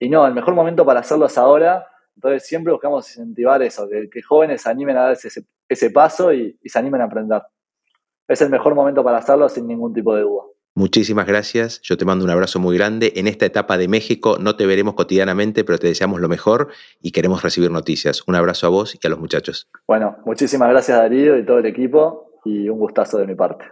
Y 0.00 0.08
no, 0.08 0.26
el 0.26 0.34
mejor 0.34 0.54
momento 0.54 0.84
para 0.84 1.00
hacerlo 1.00 1.26
es 1.26 1.38
ahora. 1.38 1.86
Entonces 2.16 2.46
siempre 2.46 2.72
buscamos 2.72 3.08
incentivar 3.10 3.62
eso, 3.62 3.88
que, 3.88 4.10
que 4.10 4.22
jóvenes 4.22 4.62
se 4.62 4.70
animen 4.70 4.96
a 4.96 5.02
dar 5.02 5.12
ese, 5.12 5.44
ese 5.68 5.90
paso 5.90 6.32
y, 6.32 6.58
y 6.62 6.68
se 6.68 6.78
animen 6.78 7.00
a 7.02 7.04
aprender. 7.04 7.42
Es 8.26 8.42
el 8.42 8.50
mejor 8.50 8.74
momento 8.74 9.04
para 9.04 9.18
hacerlo 9.18 9.48
sin 9.48 9.68
ningún 9.68 9.92
tipo 9.92 10.14
de 10.14 10.22
duda. 10.22 10.42
Muchísimas 10.78 11.26
gracias, 11.26 11.80
yo 11.80 11.96
te 11.96 12.04
mando 12.04 12.22
un 12.26 12.30
abrazo 12.30 12.58
muy 12.58 12.76
grande. 12.76 13.14
En 13.16 13.28
esta 13.28 13.46
etapa 13.46 13.78
de 13.78 13.88
México 13.88 14.36
no 14.38 14.56
te 14.56 14.66
veremos 14.66 14.92
cotidianamente, 14.92 15.64
pero 15.64 15.78
te 15.78 15.86
deseamos 15.86 16.20
lo 16.20 16.28
mejor 16.28 16.68
y 17.00 17.12
queremos 17.12 17.42
recibir 17.42 17.70
noticias. 17.70 18.22
Un 18.26 18.34
abrazo 18.34 18.66
a 18.66 18.68
vos 18.68 18.94
y 18.94 19.06
a 19.06 19.08
los 19.08 19.18
muchachos. 19.18 19.70
Bueno, 19.88 20.18
muchísimas 20.26 20.68
gracias 20.68 20.98
Darío 20.98 21.38
y 21.38 21.46
todo 21.46 21.60
el 21.60 21.64
equipo 21.64 22.40
y 22.44 22.68
un 22.68 22.78
gustazo 22.78 23.16
de 23.16 23.26
mi 23.26 23.34
parte. 23.34 23.64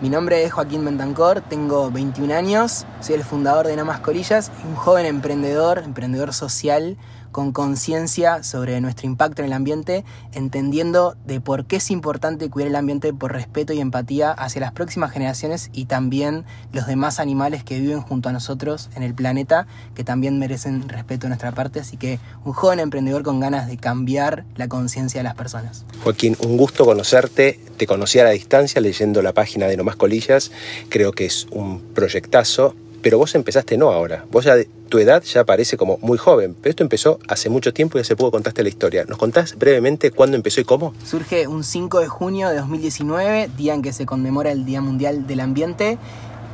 Mi 0.00 0.08
nombre 0.08 0.42
es 0.42 0.54
Joaquín 0.54 0.86
Bentancor, 0.86 1.42
tengo 1.42 1.90
21 1.90 2.32
años, 2.32 2.86
soy 3.00 3.16
el 3.16 3.24
fundador 3.24 3.66
de 3.66 3.76
No 3.76 3.84
Más 3.84 4.00
Colillas, 4.00 4.50
un 4.66 4.74
joven 4.74 5.04
emprendedor, 5.04 5.82
emprendedor 5.84 6.32
social 6.32 6.96
con 7.32 7.52
conciencia 7.52 8.42
sobre 8.42 8.80
nuestro 8.80 9.06
impacto 9.06 9.42
en 9.42 9.46
el 9.46 9.52
ambiente, 9.52 10.04
entendiendo 10.32 11.16
de 11.26 11.40
por 11.40 11.66
qué 11.66 11.76
es 11.76 11.90
importante 11.90 12.50
cuidar 12.50 12.68
el 12.68 12.76
ambiente 12.76 13.12
por 13.12 13.32
respeto 13.32 13.72
y 13.72 13.80
empatía 13.80 14.30
hacia 14.32 14.60
las 14.60 14.72
próximas 14.72 15.12
generaciones 15.12 15.70
y 15.72 15.86
también 15.86 16.44
los 16.72 16.86
demás 16.86 17.20
animales 17.20 17.64
que 17.64 17.80
viven 17.80 18.00
junto 18.00 18.28
a 18.28 18.32
nosotros 18.32 18.90
en 18.94 19.02
el 19.02 19.14
planeta, 19.14 19.66
que 19.94 20.04
también 20.04 20.38
merecen 20.38 20.88
respeto 20.88 21.22
de 21.22 21.28
nuestra 21.28 21.52
parte. 21.52 21.80
Así 21.80 21.96
que 21.96 22.18
un 22.44 22.52
joven 22.52 22.80
emprendedor 22.80 23.22
con 23.22 23.40
ganas 23.40 23.68
de 23.68 23.76
cambiar 23.76 24.44
la 24.56 24.68
conciencia 24.68 25.20
de 25.20 25.24
las 25.24 25.34
personas. 25.34 25.84
Joaquín, 26.02 26.36
un 26.40 26.56
gusto 26.56 26.84
conocerte. 26.84 27.60
Te 27.76 27.86
conocí 27.86 28.18
a 28.18 28.24
la 28.24 28.30
distancia 28.30 28.80
leyendo 28.80 29.22
la 29.22 29.32
página 29.32 29.66
de 29.66 29.76
No 29.76 29.84
Más 29.84 29.96
Colillas. 29.96 30.50
Creo 30.88 31.12
que 31.12 31.26
es 31.26 31.46
un 31.50 31.80
proyectazo 31.94 32.74
pero 33.02 33.18
vos 33.18 33.34
empezaste 33.34 33.76
no 33.76 33.90
ahora. 33.90 34.24
Vos 34.30 34.44
ya, 34.44 34.56
tu 34.88 34.98
edad 34.98 35.22
ya 35.22 35.44
parece 35.44 35.76
como 35.76 35.98
muy 36.00 36.18
joven, 36.18 36.54
pero 36.60 36.70
esto 36.70 36.82
empezó 36.82 37.18
hace 37.28 37.48
mucho 37.48 37.72
tiempo 37.72 37.98
y 37.98 38.00
hace 38.00 38.16
poco 38.16 38.32
contaste 38.32 38.62
la 38.62 38.68
historia. 38.68 39.04
¿Nos 39.04 39.18
contás 39.18 39.56
brevemente 39.56 40.10
cuándo 40.10 40.36
empezó 40.36 40.60
y 40.60 40.64
cómo? 40.64 40.94
Surge 41.04 41.46
un 41.46 41.64
5 41.64 42.00
de 42.00 42.08
junio 42.08 42.48
de 42.48 42.56
2019, 42.56 43.50
día 43.56 43.74
en 43.74 43.82
que 43.82 43.92
se 43.92 44.06
conmemora 44.06 44.50
el 44.52 44.64
Día 44.64 44.80
Mundial 44.80 45.26
del 45.26 45.40
Ambiente 45.40 45.98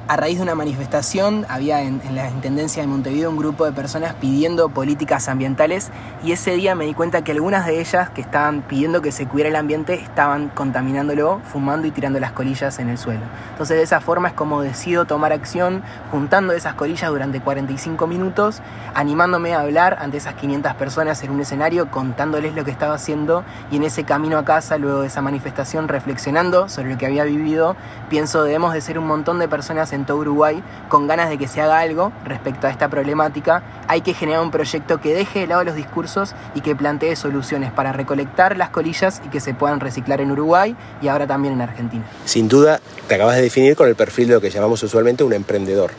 a 0.07 0.17
raíz 0.17 0.37
de 0.37 0.43
una 0.43 0.55
manifestación 0.55 1.47
había 1.49 1.81
en, 1.83 2.01
la 2.15 2.29
Intendencia 2.29 2.83
de 2.83 2.89
Montevideo 2.89 3.31
un 3.31 3.39
grupo 3.39 3.65
de 3.65 3.73
personas 3.73 4.15
pidiendo 4.15 4.69
políticas 4.69 5.29
ambientales 5.29 5.91
y 6.23 6.33
ese 6.33 6.53
día 6.57 6.75
me 6.75 6.85
di 6.85 6.93
cuenta 6.93 7.25
que 7.25 7.33
algunas 7.33 7.65
de 7.65 7.81
ellas 7.81 8.11
que 8.11 8.21
estaban 8.21 8.61
pidiendo 8.63 9.01
que 9.01 9.13
se 9.13 9.27
cuidara 9.27 9.49
el 9.49 9.57
ambiente 9.57 9.95
estaban 9.95 10.51
contaminándolo, 10.51 11.41
fumando 11.45 11.87
y 11.87 11.91
tirando 11.91 12.21
las 12.21 12.33
colillas 12.33 12.79
en 12.81 12.91
el 12.91 12.99
suelo. 12.99 13.23
Entonces 13.53 13.79
de 13.79 13.83
esa 13.83 14.01
forma 14.03 14.29
es 14.29 14.35
como 14.35 14.61
decido 14.61 15.07
tomar 15.07 15.33
acción 15.33 15.83
juntando 16.11 16.53
esas 16.53 16.75
colillas 16.75 17.09
durante 17.09 17.41
45 17.41 18.07
minutos, 18.07 18.61
animándome 18.95 19.55
a 19.55 19.61
hablar 19.61 19.97
ante 20.01 20.19
esas 20.19 20.35
500 20.35 20.75
personas 20.75 21.23
en 21.23 21.31
un 21.31 21.41
escenario, 21.41 21.91
contándoles 21.91 22.55
lo 22.55 22.65
que 22.65 22.71
estaba 22.71 22.95
haciendo 22.95 23.43
y 23.71 23.77
en 23.77 23.85
ese 23.85 24.05
camino 24.05 24.37
a 24.37 24.45
casa, 24.45 24.77
luego 24.77 25.01
de 25.01 25.07
esa 25.07 25.23
manifestación, 25.23 25.89
reflexionando 25.89 26.69
sobre 26.69 26.91
lo 26.91 26.99
que 26.99 27.07
había 27.07 27.25
vivido, 27.25 27.75
pienso 28.11 28.45
debemos 28.45 28.75
de 28.75 28.83
ser 28.83 28.99
un 28.99 29.07
montón 29.07 29.39
de 29.39 29.49
personas 29.49 29.94
en 29.95 30.07
todo 30.07 30.19
Uruguay 30.19 30.63
con 30.89 31.07
ganas 31.07 31.29
de 31.29 31.39
que 31.39 31.49
se 31.49 31.61
haga 31.61 31.79
algo 31.81 32.13
respecto 32.25 32.67
a 32.67 32.71
esta 32.71 32.89
problemática, 32.89 33.63
hay 33.89 34.01
que 34.01 34.15
generar 34.15 34.43
un 34.43 34.51
proyecto 34.51 35.01
que 35.01 35.15
deje 35.15 35.41
de 35.41 35.47
lado 35.47 35.65
los 35.65 35.75
discursos 35.75 36.35
y 36.55 36.61
que 36.61 36.75
plantee 36.77 37.17
soluciones 37.17 37.73
para 37.73 37.93
recolectar 37.93 38.57
las 38.57 38.71
colillas 38.71 39.23
y 39.25 39.29
que 39.29 39.41
se 39.41 39.55
puedan 39.55 39.81
reciclar 39.81 40.21
en 40.21 40.31
Uruguay 40.31 40.77
y 41.01 41.09
ahora 41.09 41.27
también 41.27 41.55
en 41.55 41.63
Argentina. 41.63 42.05
Sin 42.25 42.49
duda, 42.49 42.81
te 43.09 43.15
acabas 43.15 43.37
de 43.37 43.43
definir 43.43 43.77
con 43.77 43.89
el 43.89 43.95
perfil 43.95 44.29
de 44.29 44.35
lo 44.35 44.41
que 44.41 44.51
llamamos 44.51 44.83
usualmente 44.83 45.25
un 45.25 45.33
emprendedor. 45.33 45.91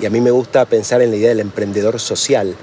Y 0.00 0.06
a 0.06 0.10
mí 0.10 0.20
me 0.20 0.30
gusta 0.30 0.64
pensar 0.64 1.02
en 1.02 1.10
la 1.10 1.16
idea 1.16 1.28
del 1.28 1.40
emprendedor 1.40 2.00
social. 2.00 2.54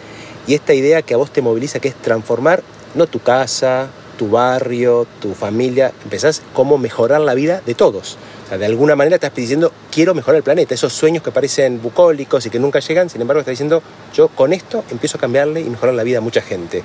Y 0.47 0.53
esta 0.53 0.73
idea 0.73 1.01
que 1.01 1.13
a 1.13 1.17
vos 1.17 1.31
te 1.31 1.41
moviliza, 1.41 1.79
que 1.79 1.87
es 1.87 1.95
transformar 1.95 2.61
no 2.95 3.07
tu 3.07 3.19
casa, 3.19 3.87
tu 4.21 4.29
barrio, 4.29 5.07
tu 5.19 5.33
familia, 5.33 5.91
empezás 6.03 6.43
cómo 6.53 6.77
mejorar 6.77 7.21
la 7.21 7.33
vida 7.33 7.63
de 7.65 7.73
todos 7.73 8.19
de 8.57 8.65
alguna 8.65 8.95
manera 8.95 9.15
estás 9.15 9.33
diciendo, 9.33 9.71
quiero 9.91 10.13
mejorar 10.13 10.37
el 10.37 10.43
planeta. 10.43 10.73
Esos 10.75 10.91
sueños 10.93 11.23
que 11.23 11.31
parecen 11.31 11.81
bucólicos 11.81 12.45
y 12.45 12.49
que 12.49 12.59
nunca 12.59 12.79
llegan, 12.79 13.09
sin 13.09 13.21
embargo, 13.21 13.39
estás 13.39 13.53
diciendo, 13.53 13.81
yo 14.13 14.27
con 14.27 14.51
esto 14.51 14.83
empiezo 14.91 15.17
a 15.17 15.21
cambiarle 15.21 15.61
y 15.61 15.69
mejorar 15.69 15.95
la 15.95 16.03
vida 16.03 16.17
a 16.17 16.21
mucha 16.21 16.41
gente. 16.41 16.83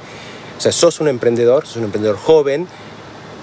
O 0.57 0.61
sea, 0.61 0.71
sos 0.71 1.01
un 1.01 1.09
emprendedor, 1.09 1.67
sos 1.67 1.79
un 1.79 1.85
emprendedor 1.85 2.17
joven. 2.17 2.69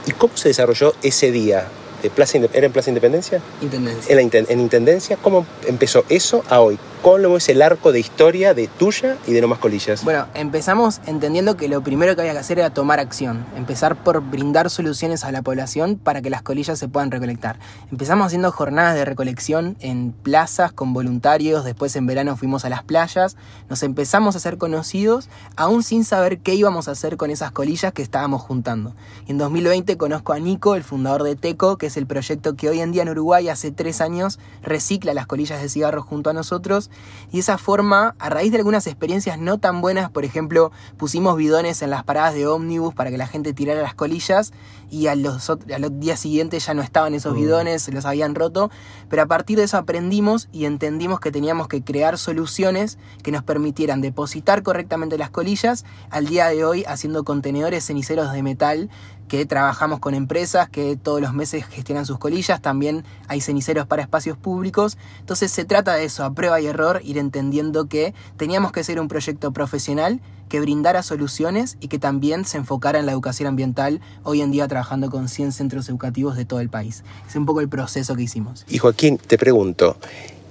¿Y 0.05 0.11
cómo 0.11 0.37
se 0.37 0.49
desarrolló 0.49 0.93
ese 1.01 1.31
día? 1.31 1.67
Plaza, 2.09 2.37
¿Era 2.37 2.65
en 2.65 2.71
Plaza 2.71 2.89
Independencia? 2.89 3.41
Intendencia. 3.61 4.19
En, 4.19 4.31
en 4.49 4.59
Intendencia. 4.59 5.17
¿Cómo 5.17 5.45
empezó 5.67 6.03
eso 6.09 6.43
a 6.49 6.59
hoy? 6.59 6.77
¿Cómo 7.03 7.35
es 7.35 7.49
el 7.49 7.61
arco 7.61 7.91
de 7.91 7.99
historia 7.99 8.53
de 8.53 8.69
tuya 8.69 9.17
y 9.27 9.33
de 9.33 9.41
No 9.41 9.49
Más 9.49 9.59
Colillas? 9.59 10.05
Bueno, 10.05 10.25
empezamos 10.35 11.01
entendiendo 11.05 11.57
que 11.57 11.67
lo 11.67 11.83
primero 11.83 12.15
que 12.15 12.21
había 12.21 12.31
que 12.31 12.39
hacer 12.39 12.59
era 12.59 12.69
tomar 12.69 13.01
acción, 13.01 13.45
empezar 13.57 14.01
por 14.01 14.21
brindar 14.21 14.69
soluciones 14.69 15.25
a 15.25 15.31
la 15.33 15.41
población 15.41 15.97
para 16.01 16.21
que 16.21 16.29
las 16.29 16.43
colillas 16.43 16.79
se 16.79 16.87
puedan 16.87 17.11
recolectar. 17.11 17.59
Empezamos 17.91 18.27
haciendo 18.27 18.53
jornadas 18.53 18.95
de 18.95 19.03
recolección 19.03 19.75
en 19.81 20.13
plazas 20.13 20.71
con 20.71 20.93
voluntarios, 20.93 21.65
después 21.65 21.93
en 21.97 22.05
verano 22.05 22.37
fuimos 22.37 22.63
a 22.63 22.69
las 22.69 22.83
playas, 22.83 23.35
nos 23.69 23.83
empezamos 23.83 24.37
a 24.37 24.39
ser 24.39 24.57
conocidos 24.57 25.27
aún 25.57 25.83
sin 25.83 26.05
saber 26.05 26.37
qué 26.39 26.55
íbamos 26.55 26.87
a 26.87 26.91
hacer 26.91 27.17
con 27.17 27.31
esas 27.31 27.51
colillas 27.51 27.91
que 27.91 28.01
estábamos 28.01 28.41
juntando. 28.41 28.95
Y 29.27 29.31
en 29.31 29.39
2020 29.39 29.97
conozco 29.97 30.31
a 30.31 30.39
Nico, 30.39 30.75
el 30.75 30.85
fundador 30.85 31.23
de 31.23 31.35
Teco, 31.35 31.77
que 31.77 31.87
es 31.87 31.92
el 31.97 32.07
proyecto 32.07 32.55
que 32.55 32.69
hoy 32.69 32.79
en 32.79 32.91
día 32.91 33.03
en 33.03 33.09
Uruguay 33.09 33.49
hace 33.49 33.71
tres 33.71 34.01
años 34.01 34.39
recicla 34.61 35.13
las 35.13 35.27
colillas 35.27 35.61
de 35.61 35.69
cigarro 35.69 36.01
junto 36.01 36.29
a 36.29 36.33
nosotros 36.33 36.89
y 37.31 37.39
esa 37.39 37.57
forma, 37.57 38.15
a 38.19 38.29
raíz 38.29 38.51
de 38.51 38.57
algunas 38.57 38.87
experiencias 38.87 39.39
no 39.39 39.57
tan 39.59 39.81
buenas, 39.81 40.09
por 40.09 40.25
ejemplo, 40.25 40.71
pusimos 40.97 41.37
bidones 41.37 41.81
en 41.81 41.89
las 41.89 42.03
paradas 42.03 42.33
de 42.33 42.47
ómnibus 42.47 42.93
para 42.93 43.11
que 43.11 43.17
la 43.17 43.27
gente 43.27 43.53
tirara 43.53 43.81
las 43.81 43.95
colillas 43.95 44.53
y 44.89 45.07
a 45.07 45.15
los, 45.15 45.49
a 45.49 45.79
los 45.79 45.99
días 45.99 46.19
siguientes 46.19 46.65
ya 46.65 46.73
no 46.73 46.81
estaban 46.81 47.13
esos 47.13 47.33
mm. 47.33 47.37
bidones, 47.37 47.81
se 47.81 47.91
los 47.91 48.05
habían 48.05 48.35
roto, 48.35 48.69
pero 49.09 49.23
a 49.23 49.25
partir 49.25 49.57
de 49.57 49.63
eso 49.63 49.77
aprendimos 49.77 50.49
y 50.51 50.65
entendimos 50.65 51.19
que 51.19 51.31
teníamos 51.31 51.67
que 51.67 51.83
crear 51.83 52.17
soluciones 52.17 52.97
que 53.23 53.31
nos 53.31 53.43
permitieran 53.43 54.01
depositar 54.01 54.63
correctamente 54.63 55.17
las 55.17 55.29
colillas 55.29 55.85
al 56.09 56.27
día 56.27 56.47
de 56.47 56.63
hoy 56.65 56.83
haciendo 56.87 57.23
contenedores 57.23 57.85
ceniceros 57.85 58.31
de 58.31 58.43
metal 58.43 58.89
que 59.27 59.45
trabajamos 59.45 59.99
con 59.99 60.13
empresas 60.13 60.69
que 60.69 60.95
todos 60.95 61.21
los 61.21 61.33
meses 61.33 61.65
gestionan 61.65 62.05
sus 62.05 62.17
colillas, 62.17 62.61
también 62.61 63.03
hay 63.27 63.41
ceniceros 63.41 63.87
para 63.87 64.01
espacios 64.01 64.37
públicos, 64.37 64.97
entonces 65.19 65.51
se 65.51 65.65
trata 65.65 65.95
de 65.95 66.05
eso, 66.05 66.23
a 66.23 66.33
prueba 66.33 66.59
y 66.61 66.67
error, 66.67 67.01
ir 67.03 67.17
entendiendo 67.17 67.87
que 67.87 68.13
teníamos 68.37 68.71
que 68.71 68.83
ser 68.83 68.99
un 68.99 69.07
proyecto 69.07 69.51
profesional 69.51 70.21
que 70.49 70.59
brindara 70.59 71.01
soluciones 71.01 71.77
y 71.79 71.87
que 71.87 71.97
también 71.97 72.45
se 72.45 72.57
enfocara 72.57 72.99
en 72.99 73.05
la 73.05 73.11
educación 73.11 73.47
ambiental, 73.47 74.01
hoy 74.23 74.41
en 74.41 74.51
día 74.51 74.67
trabajando 74.67 75.09
con 75.09 75.27
100 75.27 75.51
centros 75.51 75.89
educativos 75.89 76.35
de 76.35 76.45
todo 76.45 76.59
el 76.59 76.69
país. 76.69 77.03
Es 77.27 77.35
un 77.35 77.45
poco 77.45 77.61
el 77.61 77.69
proceso 77.69 78.15
que 78.15 78.23
hicimos. 78.23 78.65
Y 78.69 78.77
Joaquín, 78.77 79.17
te 79.17 79.37
pregunto, 79.37 79.97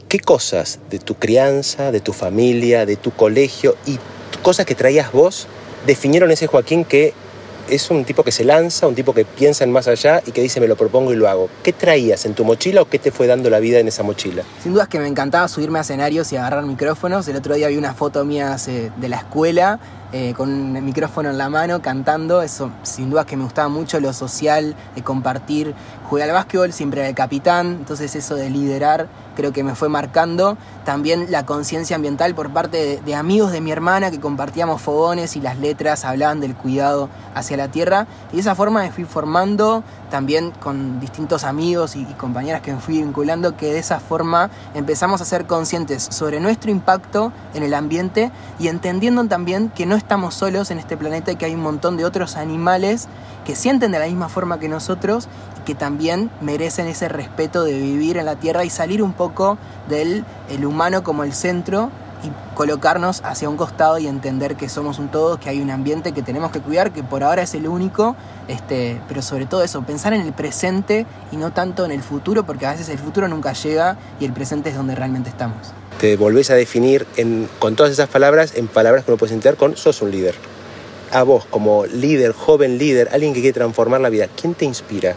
¿qué 0.09 0.19
cosas 0.19 0.81
de 0.91 0.99
tu 0.99 1.15
crianza, 1.15 1.93
de 1.93 2.01
tu 2.01 2.13
familia, 2.13 2.85
de 2.85 2.97
tu 2.97 3.13
colegio 3.13 3.77
y 3.87 3.99
cosas 4.43 4.67
que 4.67 4.75
traías 4.75 5.13
vos 5.13 5.47
definieron 5.87 6.31
ese 6.31 6.47
Joaquín 6.47 6.85
que 6.85 7.15
es 7.69 7.91
un 7.91 8.05
tipo 8.05 8.23
que 8.23 8.33
se 8.33 8.45
lanza, 8.45 8.87
un 8.87 8.95
tipo 8.95 9.13
que 9.13 9.25
piensa 9.25 9.65
en 9.65 9.73
más 9.73 9.89
allá 9.89 10.23
y 10.27 10.33
que 10.33 10.41
dice 10.41 10.61
me 10.61 10.69
lo 10.69 10.77
propongo 10.77 11.13
y 11.13 11.17
lo 11.17 11.29
hago. 11.29 11.49
¿Qué 11.63 11.73
traías 11.73 12.25
en 12.25 12.35
tu 12.35 12.45
mochila 12.45 12.83
o 12.83 12.85
qué 12.87 12.99
te 12.99 13.11
fue 13.11 13.27
dando 13.27 13.51
la 13.51 13.59
vida 13.61 13.79
en 13.79 13.89
esa 13.89 14.03
mochila? 14.03 14.43
Sin 14.63 14.73
duda 14.73 14.85
es 14.85 14.89
que 14.89 14.99
me 14.99 15.07
encantaba 15.07 15.49
subirme 15.49 15.79
a 15.79 15.83
escenarios 15.83 16.33
y 16.33 16.37
agarrar 16.37 16.65
micrófonos. 16.65 17.27
El 17.29 17.37
otro 17.37 17.55
día 17.55 17.69
vi 17.69 17.77
una 17.77 17.95
foto 17.95 18.25
mía 18.25 18.57
de 18.57 19.09
la 19.09 19.17
escuela 19.17 19.79
eh, 20.15 20.35
con 20.37 20.51
un 20.51 20.85
micrófono 20.85 21.31
en 21.31 21.39
la 21.39 21.49
mano, 21.49 21.81
cantando. 21.81 22.43
Eso 22.43 22.71
sin 22.83 23.09
duda 23.09 23.25
que 23.25 23.37
me 23.37 23.45
gustaba 23.45 23.69
mucho, 23.69 23.99
lo 23.99 24.13
social, 24.13 24.77
de 24.95 25.03
compartir. 25.03 25.75
Jugué 26.13 26.25
al 26.25 26.33
básquetbol, 26.33 26.75
siempre 26.75 27.01
era 27.01 27.09
el 27.09 27.15
capitán, 27.15 27.69
entonces 27.69 28.15
eso 28.15 28.35
de 28.35 28.51
liderar 28.51 29.09
creo 29.35 29.53
que 29.53 29.65
me 29.65 29.75
fue 29.75 29.89
marcando. 29.89 30.59
También 30.85 31.31
la 31.31 31.47
conciencia 31.47 31.97
ambiental 31.97 32.35
por 32.35 32.51
parte 32.51 33.01
de, 33.03 33.15
amigos 33.15 33.51
de 33.53 33.61
mi 33.61 33.71
hermana 33.71 34.11
que 34.11 34.21
compartíamos 34.21 34.83
fogones 34.83 35.37
y 35.37 35.41
las 35.41 35.59
letras 35.59 36.05
hablaban 36.05 36.41
del 36.41 36.55
cuidado 36.55 37.09
hacia 37.35 37.57
la 37.57 37.69
tierra. 37.69 38.07
Y 38.31 38.37
de 38.37 38.41
esa 38.41 38.55
forma 38.55 38.83
me 38.83 38.91
fui 38.91 39.05
formando 39.05 39.85
también 40.11 40.51
con 40.51 41.01
distintos 41.01 41.45
amigos 41.45 41.97
y, 41.97 42.05
compañeras 42.05 42.61
que 42.61 42.75
me 42.75 42.81
fui 42.81 42.99
vinculando, 42.99 43.57
que 43.57 43.73
de 43.73 43.79
esa 43.79 43.99
forma 43.99 44.51
empezamos 44.75 45.23
a 45.23 45.25
ser 45.25 45.47
conscientes 45.47 46.09
sobre 46.11 46.41
nuestro 46.41 46.71
impacto 46.71 47.33
en 47.55 47.63
el 47.63 47.73
ambiente 47.73 48.31
y 48.59 48.69
entendiendo 48.69 49.25
también 49.25 49.71
que 49.71 49.87
no 49.87 49.97
estamos 49.97 50.35
solos 50.35 50.71
en 50.71 50.79
este 50.79 50.97
planeta 50.97 51.33
y 51.33 51.37
que 51.37 51.47
hay 51.47 51.55
un 51.55 51.63
montón 51.63 51.97
de 51.97 52.05
otros 52.05 52.37
animales 52.37 53.09
que 53.45 53.57
sienten 53.57 53.93
de 53.93 53.99
la 53.99 54.07
misma 54.07 54.29
forma 54.29 54.59
que 54.59 54.69
nosotros 54.69 55.29
y 55.52 55.52
que 55.65 55.75
también 55.75 56.31
merecen 56.41 56.87
ese 56.87 57.09
respeto 57.09 57.65
de 57.65 57.73
vivir 57.73 58.17
en 58.17 58.27
la 58.27 58.37
Tierra 58.37 58.65
y 58.65 58.71
salir 58.71 59.03
un 59.03 59.13
poco 59.13 59.59
del 59.89 60.25
el 60.51 60.65
humano 60.65 61.03
como 61.03 61.25
el 61.25 61.33
centro 61.33 61.91
y 62.25 62.55
colocarnos 62.55 63.21
hacia 63.25 63.49
un 63.49 63.57
costado 63.57 63.99
y 63.99 64.07
entender 64.07 64.57
que 64.57 64.69
somos 64.69 64.99
un 64.99 65.09
todo, 65.09 65.41
que 65.41 65.49
hay 65.49 65.61
un 65.61 65.71
ambiente 65.71 66.13
que 66.13 66.23
tenemos 66.23 66.53
que 66.53 66.61
cuidar, 66.61 66.93
que 66.93 67.03
por 67.03 67.25
ahora 67.25 67.43
es 67.43 67.55
el 67.55 67.67
único, 67.67 68.15
este, 68.47 69.01
pero 69.09 69.23
sobre 69.23 69.47
todo 69.47 69.63
eso, 69.65 69.83
pensar 69.83 70.13
en 70.13 70.21
el 70.21 70.33
presente 70.33 71.07
y 71.33 71.37
no 71.37 71.53
tanto 71.53 71.85
en 71.85 71.91
el 71.91 72.03
futuro, 72.03 72.45
porque 72.45 72.67
a 72.67 72.73
veces 72.73 72.89
el 72.89 72.99
futuro 72.99 73.27
nunca 73.27 73.53
llega 73.55 73.97
y 74.21 74.25
el 74.25 74.33
presente 74.33 74.71
es 74.71 74.77
donde 74.77 74.95
realmente 74.95 75.31
estamos. 75.31 75.73
Te 76.01 76.17
volvés 76.17 76.51
a 76.51 76.55
definir 76.55 77.07
con 77.59 77.77
todas 77.77 77.93
esas 77.93 78.09
palabras 78.09 78.53
en 78.55 78.69
palabras 78.69 79.05
que 79.05 79.11
uno 79.11 79.19
puede 79.19 79.35
entender 79.35 79.57
con 79.57 79.77
sos 79.77 80.03
un 80.03 80.11
líder 80.11 80.35
a 81.13 81.25
vos 81.25 81.45
como 81.45 81.85
líder, 81.87 82.33
joven 82.33 82.79
líder, 82.79 83.11
alguien 83.13 83.35
que 83.35 83.41
quiere 83.41 83.53
transformar 83.53 84.01
la 84.01 84.09
vida, 84.09 84.29
¿quién 84.41 84.55
te 84.55 84.65
inspira? 84.65 85.15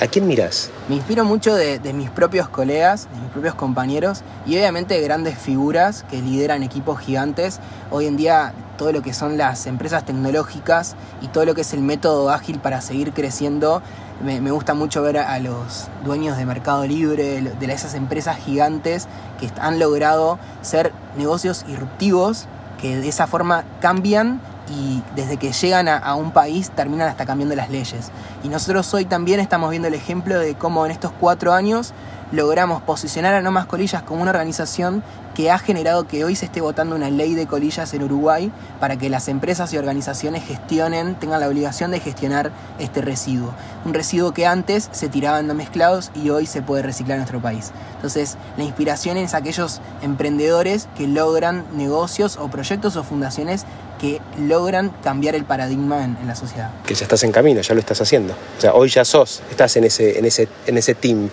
¿A 0.00 0.06
quién 0.06 0.28
mirás? 0.28 0.70
Me 0.88 0.94
inspiro 0.94 1.24
mucho 1.24 1.56
de, 1.56 1.80
mis 1.92 2.08
propios 2.08 2.48
colegas, 2.48 3.08
de 3.12 3.20
mis 3.20 3.30
propios 3.30 3.56
compañeros 3.56 4.22
y 4.46 4.56
obviamente 4.56 4.94
de 4.94 5.00
grandes 5.00 5.36
figuras 5.36 6.04
que 6.08 6.22
lideran 6.22 6.62
equipos 6.62 7.00
gigantes. 7.00 7.58
Hoy 7.90 8.06
en 8.06 8.16
día 8.16 8.52
todo 8.76 8.92
lo 8.92 9.02
que 9.02 9.12
son 9.12 9.36
las 9.36 9.66
empresas 9.66 10.04
tecnológicas 10.04 10.94
y 11.20 11.26
todo 11.28 11.44
lo 11.46 11.56
que 11.56 11.62
es 11.62 11.72
el 11.72 11.80
método 11.80 12.30
ágil 12.30 12.60
para 12.60 12.80
seguir 12.80 13.12
creciendo, 13.12 13.82
me, 14.22 14.38
gusta 14.52 14.74
mucho 14.74 15.02
ver 15.02 15.18
a, 15.18 15.36
los 15.40 15.88
dueños 16.04 16.36
de 16.36 16.46
Mercado 16.46 16.86
Libre, 16.86 17.40
de 17.40 17.72
esas 17.72 17.94
empresas 17.94 18.36
gigantes 18.36 19.08
que 19.40 19.50
han 19.60 19.80
logrado 19.80 20.38
ser 20.62 20.92
negocios 21.16 21.64
irruptivos 21.66 22.46
que 22.80 22.96
de 22.96 23.08
esa 23.08 23.26
forma 23.26 23.64
cambian 23.80 24.40
y 24.70 25.02
desde 25.16 25.36
que 25.36 25.52
llegan 25.52 25.88
a, 25.88 26.14
un 26.14 26.32
país 26.32 26.70
terminan 26.70 27.08
hasta 27.08 27.26
cambiando 27.26 27.54
las 27.56 27.70
leyes. 27.70 28.10
Y 28.42 28.48
nosotros 28.48 28.92
hoy 28.94 29.04
también 29.04 29.40
estamos 29.40 29.70
viendo 29.70 29.88
el 29.88 29.94
ejemplo 29.94 30.38
de 30.38 30.54
cómo 30.54 30.84
en 30.86 30.92
estos 30.92 31.12
cuatro 31.12 31.52
años 31.52 31.92
logramos 32.32 32.82
posicionar 32.82 33.34
a 33.34 33.40
No 33.40 33.50
Más 33.50 33.66
Colillas 33.66 34.02
como 34.02 34.20
una 34.20 34.30
organización 34.30 35.02
que 35.34 35.52
ha 35.52 35.58
generado 35.58 36.08
que 36.08 36.24
hoy 36.24 36.34
se 36.34 36.46
esté 36.46 36.60
votando 36.60 36.96
una 36.96 37.10
ley 37.10 37.34
de 37.34 37.46
colillas 37.46 37.94
en 37.94 38.02
Uruguay 38.02 38.50
para 38.80 38.96
que 38.96 39.08
las 39.08 39.28
empresas 39.28 39.72
y 39.72 39.78
organizaciones 39.78 40.44
gestionen, 40.44 41.14
tengan 41.14 41.38
la 41.38 41.46
obligación 41.46 41.92
de 41.92 42.00
gestionar 42.00 42.50
este 42.80 43.02
residuo. 43.02 43.54
Un 43.84 43.94
residuo 43.94 44.32
que 44.32 44.46
antes 44.46 44.88
se 44.90 45.08
tiraba 45.08 45.38
en 45.38 45.46
no 45.46 45.54
mezclados 45.54 46.10
y 46.12 46.30
hoy 46.30 46.46
se 46.46 46.60
puede 46.60 46.82
reciclar 46.82 47.18
en 47.18 47.20
nuestro 47.20 47.40
país. 47.40 47.70
Entonces, 47.94 48.36
la 48.56 48.64
inspiración 48.64 49.16
es 49.16 49.32
aquellos 49.32 49.80
emprendedores 50.02 50.88
que 50.96 51.06
logran 51.06 51.64
negocios 51.72 52.36
o 52.36 52.48
proyectos 52.48 52.96
o 52.96 53.04
fundaciones 53.04 53.64
que 53.98 54.20
logran 54.38 54.90
cambiar 55.02 55.34
el 55.34 55.44
paradigma 55.44 56.04
en, 56.04 56.16
la 56.26 56.34
sociedad. 56.34 56.70
Que 56.86 56.94
ya 56.94 57.04
estás 57.04 57.22
en 57.24 57.32
camino, 57.32 57.60
ya 57.60 57.74
lo 57.74 57.80
estás 57.80 58.00
haciendo. 58.00 58.34
O 58.56 58.60
sea, 58.60 58.74
hoy 58.74 58.88
ya 58.88 59.04
sos, 59.04 59.42
estás 59.50 59.76
en 59.76 59.84
ese, 59.84 60.18
en 60.18 60.24
ese, 60.24 60.48
en 60.66 60.78
ese 60.78 60.94
team. 60.94 61.28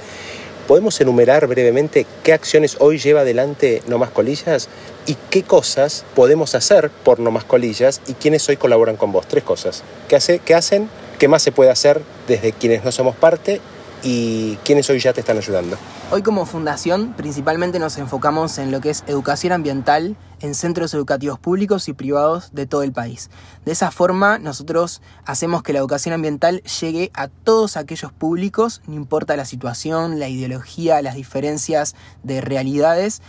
¿Podemos 0.67 0.99
enumerar 0.99 1.45
brevemente 1.45 2.07
qué 2.23 2.33
acciones 2.33 2.77
hoy 2.79 2.97
lleva 2.97 3.21
adelante 3.21 3.83
No 3.87 3.99
Más 3.99 4.09
Colillas 4.09 4.67
y 5.05 5.15
qué 5.29 5.43
cosas 5.43 6.05
podemos 6.15 6.55
hacer 6.55 6.89
por 6.89 7.19
No 7.19 7.29
Más 7.29 7.43
Colillas 7.43 8.01
y 8.07 8.13
quiénes 8.13 8.49
hoy 8.49 8.57
colaboran 8.57 8.97
con 8.97 9.11
vos? 9.11 9.27
Tres 9.27 9.43
cosas. 9.43 9.83
¿Qué, 10.07 10.15
hace, 10.15 10.39
qué 10.39 10.55
hacen? 10.55 10.89
¿Qué 11.19 11.27
más 11.27 11.43
se 11.43 11.51
puede 11.51 11.69
hacer 11.69 12.01
desde 12.27 12.51
quienes 12.51 12.83
no 12.83 12.91
somos 12.91 13.15
parte? 13.15 13.61
¿Y 14.03 14.57
quiénes 14.57 14.89
hoy 14.89 14.99
ya 14.99 15.13
te 15.13 15.21
están 15.21 15.37
ayudando? 15.37 15.77
Hoy 16.11 16.21
como 16.21 16.45
fundación 16.45 17.13
principalmente 17.17 17.79
nos 17.79 17.97
enfocamos 17.97 18.57
en 18.57 18.71
lo 18.71 18.81
que 18.81 18.91
es 18.91 19.03
educación 19.07 19.53
ambiental 19.53 20.15
en 20.41 20.53
centros 20.53 20.93
educativos 20.93 21.39
públicos 21.39 21.87
y 21.87 21.93
privados 21.93 22.53
de 22.53 22.67
todo 22.67 22.83
el 22.83 22.91
país. 22.91 23.29
De 23.65 23.71
esa 23.71 23.89
forma 23.89 24.37
nosotros 24.37 25.01
hacemos 25.25 25.63
que 25.63 25.73
la 25.73 25.79
educación 25.79 26.13
ambiental 26.13 26.61
llegue 26.79 27.09
a 27.13 27.27
todos 27.27 27.77
aquellos 27.77 28.11
públicos, 28.11 28.81
no 28.85 28.95
importa 28.95 29.35
la 29.35 29.45
situación, 29.45 30.19
la 30.19 30.29
ideología, 30.29 31.01
las 31.01 31.15
diferencias 31.15 31.95
de 32.23 32.41
realidades, 32.41 33.21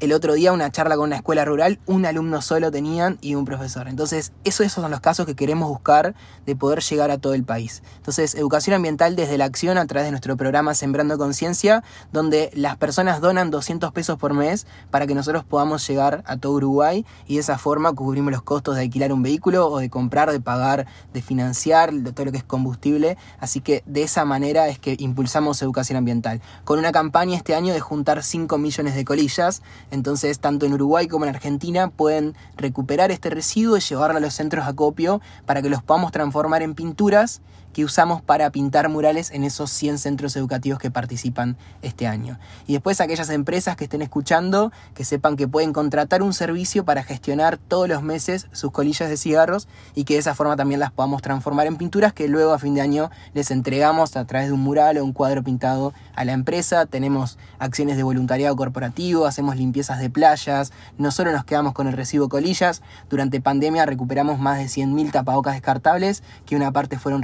el 0.00 0.12
otro 0.12 0.34
día 0.34 0.52
una 0.52 0.70
charla 0.70 0.96
con 0.96 1.04
una 1.04 1.16
escuela 1.16 1.44
rural, 1.44 1.78
un 1.86 2.04
alumno 2.04 2.42
solo 2.42 2.70
tenían 2.70 3.18
y 3.20 3.34
un 3.34 3.44
profesor. 3.44 3.88
Entonces, 3.88 4.32
eso, 4.44 4.62
esos 4.62 4.82
son 4.82 4.90
los 4.90 5.00
casos 5.00 5.26
que 5.26 5.34
queremos 5.34 5.68
buscar 5.68 6.14
de 6.44 6.54
poder 6.54 6.80
llegar 6.82 7.10
a 7.10 7.18
todo 7.18 7.34
el 7.34 7.44
país. 7.44 7.82
Entonces, 7.96 8.34
educación 8.34 8.74
ambiental 8.74 9.16
desde 9.16 9.38
la 9.38 9.46
acción 9.46 9.78
a 9.78 9.86
través 9.86 10.06
de 10.06 10.10
nuestro 10.10 10.36
programa 10.36 10.74
Sembrando 10.74 11.16
Conciencia, 11.16 11.82
donde 12.12 12.50
las 12.54 12.76
personas 12.76 13.20
donan 13.20 13.50
200 13.50 13.92
pesos 13.92 14.18
por 14.18 14.34
mes 14.34 14.66
para 14.90 15.06
que 15.06 15.14
nosotros 15.14 15.44
podamos 15.44 15.86
llegar 15.86 16.22
a 16.26 16.36
todo 16.36 16.52
Uruguay 16.52 17.06
y 17.26 17.34
de 17.34 17.40
esa 17.40 17.58
forma 17.58 17.92
cubrimos 17.92 18.32
los 18.32 18.42
costos 18.42 18.76
de 18.76 18.82
alquilar 18.82 19.12
un 19.12 19.22
vehículo 19.22 19.68
o 19.68 19.78
de 19.78 19.88
comprar, 19.88 20.30
de 20.30 20.40
pagar, 20.40 20.86
de 21.14 21.22
financiar, 21.22 21.92
de 21.92 22.12
todo 22.12 22.26
lo 22.26 22.32
que 22.32 22.38
es 22.38 22.44
combustible. 22.44 23.16
Así 23.40 23.60
que 23.60 23.82
de 23.86 24.02
esa 24.02 24.24
manera 24.24 24.68
es 24.68 24.78
que 24.78 24.96
impulsamos 24.98 25.62
educación 25.62 25.96
ambiental. 25.96 26.42
Con 26.64 26.78
una 26.78 26.92
campaña 26.92 27.36
este 27.36 27.54
año 27.54 27.72
de 27.72 27.80
juntar 27.80 28.22
5 28.22 28.58
millones 28.58 28.94
de 28.94 29.04
colillas 29.04 29.62
entonces, 29.90 30.38
tanto 30.40 30.66
en 30.66 30.74
Uruguay 30.74 31.06
como 31.06 31.24
en 31.24 31.34
Argentina 31.34 31.88
pueden 31.88 32.34
recuperar 32.56 33.10
este 33.10 33.30
residuo 33.30 33.76
y 33.76 33.80
llevarlo 33.80 34.18
a 34.18 34.20
los 34.20 34.34
centros 34.34 34.64
de 34.64 34.70
acopio 34.70 35.20
para 35.44 35.62
que 35.62 35.70
los 35.70 35.82
podamos 35.82 36.12
transformar 36.12 36.62
en 36.62 36.74
pinturas 36.74 37.40
que 37.76 37.84
usamos 37.84 38.22
para 38.22 38.48
pintar 38.48 38.88
murales 38.88 39.30
en 39.30 39.44
esos 39.44 39.70
100 39.70 39.98
centros 39.98 40.34
educativos 40.34 40.78
que 40.78 40.90
participan 40.90 41.58
este 41.82 42.06
año. 42.06 42.38
Y 42.66 42.72
después 42.72 43.02
aquellas 43.02 43.28
empresas 43.28 43.76
que 43.76 43.84
estén 43.84 44.00
escuchando, 44.00 44.72
que 44.94 45.04
sepan 45.04 45.36
que 45.36 45.46
pueden 45.46 45.74
contratar 45.74 46.22
un 46.22 46.32
servicio 46.32 46.86
para 46.86 47.02
gestionar 47.02 47.58
todos 47.58 47.86
los 47.86 48.02
meses 48.02 48.46
sus 48.52 48.72
colillas 48.72 49.10
de 49.10 49.18
cigarros 49.18 49.68
y 49.94 50.04
que 50.04 50.14
de 50.14 50.20
esa 50.20 50.34
forma 50.34 50.56
también 50.56 50.80
las 50.80 50.90
podamos 50.90 51.20
transformar 51.20 51.66
en 51.66 51.76
pinturas 51.76 52.14
que 52.14 52.28
luego 52.28 52.54
a 52.54 52.58
fin 52.58 52.74
de 52.74 52.80
año 52.80 53.10
les 53.34 53.50
entregamos 53.50 54.16
a 54.16 54.24
través 54.24 54.48
de 54.48 54.54
un 54.54 54.60
mural 54.60 54.96
o 54.96 55.04
un 55.04 55.12
cuadro 55.12 55.44
pintado 55.44 55.92
a 56.14 56.24
la 56.24 56.32
empresa. 56.32 56.86
Tenemos 56.86 57.36
acciones 57.58 57.98
de 57.98 58.04
voluntariado 58.04 58.56
corporativo, 58.56 59.26
hacemos 59.26 59.54
limpiezas 59.56 59.98
de 59.98 60.08
playas, 60.08 60.72
no 60.96 61.10
solo 61.10 61.30
nos 61.30 61.44
quedamos 61.44 61.74
con 61.74 61.88
el 61.88 61.92
recibo 61.92 62.30
colillas, 62.30 62.80
durante 63.10 63.42
pandemia 63.42 63.84
recuperamos 63.84 64.38
más 64.38 64.56
de 64.56 64.64
100.000 64.64 65.12
tapabocas 65.12 65.52
descartables 65.52 66.22
que 66.46 66.56
una 66.56 66.72
parte 66.72 66.98
fueron 66.98 67.20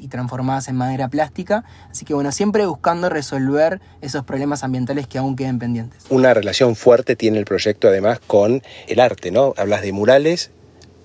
y 0.00 0.08
transformadas 0.08 0.68
en 0.68 0.76
madera 0.76 1.08
plástica. 1.08 1.64
Así 1.90 2.04
que 2.04 2.14
bueno, 2.14 2.32
siempre 2.32 2.66
buscando 2.66 3.08
resolver 3.08 3.80
esos 4.00 4.24
problemas 4.24 4.64
ambientales 4.64 5.06
que 5.06 5.18
aún 5.18 5.36
queden 5.36 5.58
pendientes. 5.58 6.04
Una 6.10 6.34
relación 6.34 6.76
fuerte 6.76 7.16
tiene 7.16 7.38
el 7.38 7.44
proyecto 7.44 7.88
además 7.88 8.20
con 8.26 8.62
el 8.88 9.00
arte, 9.00 9.30
¿no? 9.30 9.54
Hablas 9.56 9.82
de 9.82 9.92
murales 9.92 10.50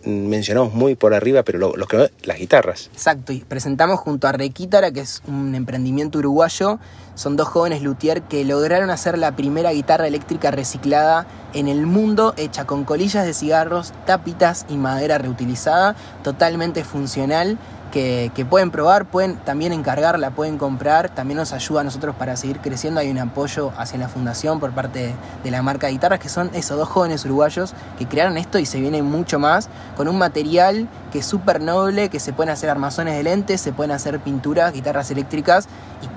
mencionamos 0.06 0.74
muy 0.74 0.96
por 0.96 1.14
arriba, 1.14 1.44
pero 1.44 1.60
lo, 1.60 1.88
que 1.88 2.12
las 2.24 2.38
guitarras. 2.38 2.90
Exacto, 2.94 3.34
y 3.34 3.40
presentamos 3.42 4.00
junto 4.00 4.28
a 4.28 4.32
Requítara, 4.32 4.92
que 4.92 5.02
es 5.02 5.22
un 5.28 5.56
emprendimiento 5.56 6.20
uruguayo. 6.20 6.80
Son 7.16 7.36
dos 7.36 7.50
jóvenes 7.50 7.82
luthier 7.82 8.22
que 8.24 8.46
lograron 8.46 8.90
hacer 8.90 9.18
la 9.18 9.36
primera 9.36 9.72
guitarra 9.72 10.08
eléctrica 10.08 10.52
reciclada 10.52 11.28
en 11.54 11.68
el 11.68 11.86
mundo, 11.86 12.34
hecha 12.38 12.66
con 12.66 12.86
colillas 12.86 13.26
de 13.26 13.34
cigarros, 13.34 13.94
tapitas 14.06 14.66
y 14.70 14.78
madera 14.78 15.18
reutilizada, 15.18 15.96
totalmente 16.24 16.84
funcional 16.84 17.58
que, 17.90 18.46
pueden 18.50 18.72
probar, 18.72 19.06
pueden 19.06 19.36
también 19.38 19.74
encargarla, 19.74 20.32
pueden 20.32 20.58
comprar, 20.58 21.10
también 21.10 21.38
nos 21.38 21.54
ayuda 21.54 21.82
a 21.82 21.84
nosotros 21.84 22.16
para 22.16 22.36
seguir 22.36 22.60
creciendo. 22.60 23.00
Hay 23.00 23.10
un 23.10 23.20
apoyo 23.20 23.72
hacia 23.78 24.00
la 24.00 24.08
fundación 24.08 24.60
por 24.60 24.72
parte 24.72 25.14
de 25.44 25.52
la 25.52 25.62
marca 25.62 25.88
de 25.88 25.94
guitarras, 25.94 26.20
que 26.20 26.30
son 26.30 26.50
esos 26.54 26.78
dos 26.78 26.88
jóvenes 26.88 27.26
uruguayos 27.26 27.74
que 27.98 28.08
crearon 28.08 28.38
esto 28.38 28.60
y 28.60 28.66
se 28.66 28.80
viene 28.80 29.02
mucho 29.02 29.40
más, 29.40 29.70
con 29.98 30.08
un 30.08 30.18
material 30.18 30.88
que 31.10 31.20
es 31.20 31.26
súper 31.26 31.62
noble, 31.62 32.10
que 32.10 32.20
se 32.20 32.34
pueden 32.34 32.52
hacer 32.52 32.70
armazones 32.70 33.16
de 33.16 33.24
lentes, 33.24 33.62
se 33.62 33.72
pueden 33.72 33.92
hacer 33.92 34.20
pinturas, 34.20 34.74
guitarras 34.74 35.12
eléctricas 35.12 35.68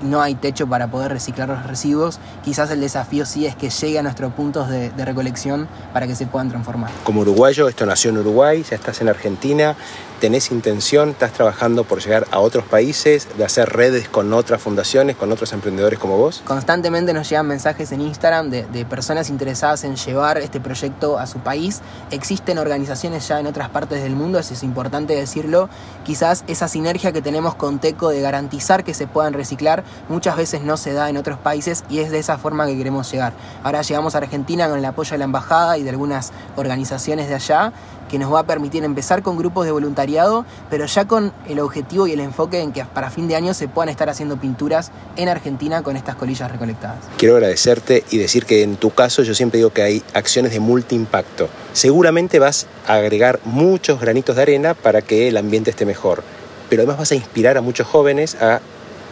y 0.01 0.05
no 0.05 0.21
hay 0.21 0.35
techo 0.35 0.67
para 0.67 0.87
poder 0.87 1.11
reciclar 1.11 1.49
los 1.49 1.65
residuos. 1.65 2.19
Quizás 2.43 2.69
el 2.71 2.81
desafío 2.81 3.25
sí 3.25 3.45
es 3.45 3.55
que 3.55 3.69
llegue 3.69 3.99
a 3.99 4.03
nuestros 4.03 4.33
puntos 4.33 4.69
de, 4.69 4.89
de 4.91 5.05
recolección 5.05 5.67
para 5.91 6.07
que 6.07 6.15
se 6.15 6.25
puedan 6.25 6.49
transformar. 6.49 6.91
Como 7.03 7.21
uruguayo, 7.21 7.67
esto 7.67 7.85
nació 7.85 8.11
en 8.11 8.19
Uruguay, 8.19 8.63
ya 8.69 8.75
estás 8.75 9.01
en 9.01 9.09
Argentina, 9.09 9.75
tenés 10.23 10.51
intención, 10.51 11.09
estás 11.09 11.33
trabajando 11.33 11.83
por 11.83 12.01
llegar 12.01 12.27
a 12.31 12.39
otros 12.39 12.63
países, 12.63 13.27
de 13.37 13.43
hacer 13.43 13.67
redes 13.67 14.07
con 14.07 14.31
otras 14.33 14.61
fundaciones, 14.61 15.17
con 15.17 15.31
otros 15.33 15.51
emprendedores 15.51 15.99
como 15.99 16.17
vos? 16.17 16.41
Constantemente 16.45 17.13
nos 17.13 17.29
llegan 17.29 17.47
mensajes 17.47 17.91
en 17.91 17.99
Instagram 17.99 18.49
de, 18.49 18.65
de, 18.65 18.85
personas 18.85 19.29
interesadas 19.29 19.83
en 19.83 19.97
llevar 19.97 20.37
este 20.37 20.61
proyecto 20.61 21.19
a 21.19 21.27
su 21.27 21.39
país. 21.39 21.81
Existen 22.09 22.57
organizaciones 22.57 23.27
ya 23.27 23.39
en 23.39 23.47
otras 23.47 23.67
partes 23.69 24.01
del 24.01 24.15
mundo, 24.15 24.39
eso 24.39 24.53
es 24.53 24.63
importante 24.63 24.82
decirlo. 24.91 25.69
Quizás 26.03 26.43
esa 26.47 26.67
sinergia 26.67 27.11
que 27.11 27.21
tenemos 27.21 27.55
con 27.55 27.79
Teco 27.79 28.09
de 28.09 28.21
garantizar 28.21 28.83
que 28.83 28.93
se 28.93 29.07
puedan 29.07 29.33
reciclar 29.33 29.83
muchas 30.09 30.35
veces 30.35 30.61
no 30.61 30.77
se 30.77 30.93
da 30.93 31.09
en 31.09 31.17
otros 31.17 31.37
países 31.37 31.83
y 31.89 31.99
es 31.99 32.11
de 32.11 32.19
esa 32.19 32.37
forma 32.37 32.65
que 32.65 32.77
queremos 32.77 33.11
llegar. 33.11 33.33
Ahora 33.63 33.81
llegamos 33.81 34.15
a 34.15 34.19
Argentina 34.19 34.67
con 34.67 34.79
el 34.79 34.85
apoyo 34.85 35.11
de 35.11 35.17
la 35.19 35.25
embajada 35.25 35.77
y 35.77 35.83
de 35.83 35.89
algunas 35.89 36.31
organizaciones 36.55 37.27
de 37.27 37.35
allá 37.35 37.73
que 38.13 38.19
nos 38.19 38.31
va 38.31 38.41
a 38.41 38.45
permitir 38.45 38.83
empezar 38.83 39.23
con 39.23 39.39
grupos 39.39 39.65
de 39.65 39.71
voluntariado, 39.71 40.45
pero 40.69 40.85
ya 40.85 41.07
con 41.07 41.33
el 41.49 41.59
objetivo 41.59 42.05
y 42.05 42.11
el 42.11 42.19
enfoque 42.19 42.61
en 42.61 42.71
que 42.71 42.85
para 42.85 43.09
fin 43.09 43.27
de 43.27 43.35
año 43.35 43.55
se 43.55 43.67
puedan 43.67 43.89
estar 43.89 44.07
haciendo 44.07 44.37
pinturas 44.37 44.91
en 45.15 45.29
Argentina 45.29 45.81
con 45.81 45.97
estas 45.97 46.15
colillas 46.15 46.51
recolectadas. 46.51 46.99
Quiero 47.17 47.37
agradecerte 47.37 48.03
y 48.11 48.19
decir 48.19 48.45
que 48.45 48.61
en 48.61 48.75
tu 48.75 48.91
caso 48.91 49.23
yo 49.23 49.33
siempre 49.33 49.57
digo 49.57 49.71
que 49.71 49.81
hay 49.81 50.03
acciones 50.13 50.51
de 50.51 50.59
multiimpacto. 50.59 51.49
Seguramente 51.73 52.37
vas 52.37 52.67
a 52.85 52.93
agregar 52.93 53.39
muchos 53.45 53.99
granitos 53.99 54.35
de 54.35 54.43
arena 54.43 54.75
para 54.75 55.01
que 55.01 55.27
el 55.27 55.35
ambiente 55.35 55.71
esté 55.71 55.87
mejor, 55.87 56.21
pero 56.69 56.83
además 56.83 56.99
vas 56.99 57.11
a 57.13 57.15
inspirar 57.15 57.57
a 57.57 57.61
muchos 57.61 57.87
jóvenes 57.87 58.35
a 58.35 58.61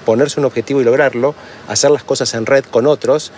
ponerse 0.05 0.39
un 0.39 0.45
objetivo 0.45 0.79
y 0.79 0.83
lograrlo, 0.83 1.33
hacer 1.67 1.89
las 1.89 2.03
cosas 2.03 2.35
en 2.35 2.45
red 2.45 2.65
con 2.65 2.85
otros, 2.85 3.31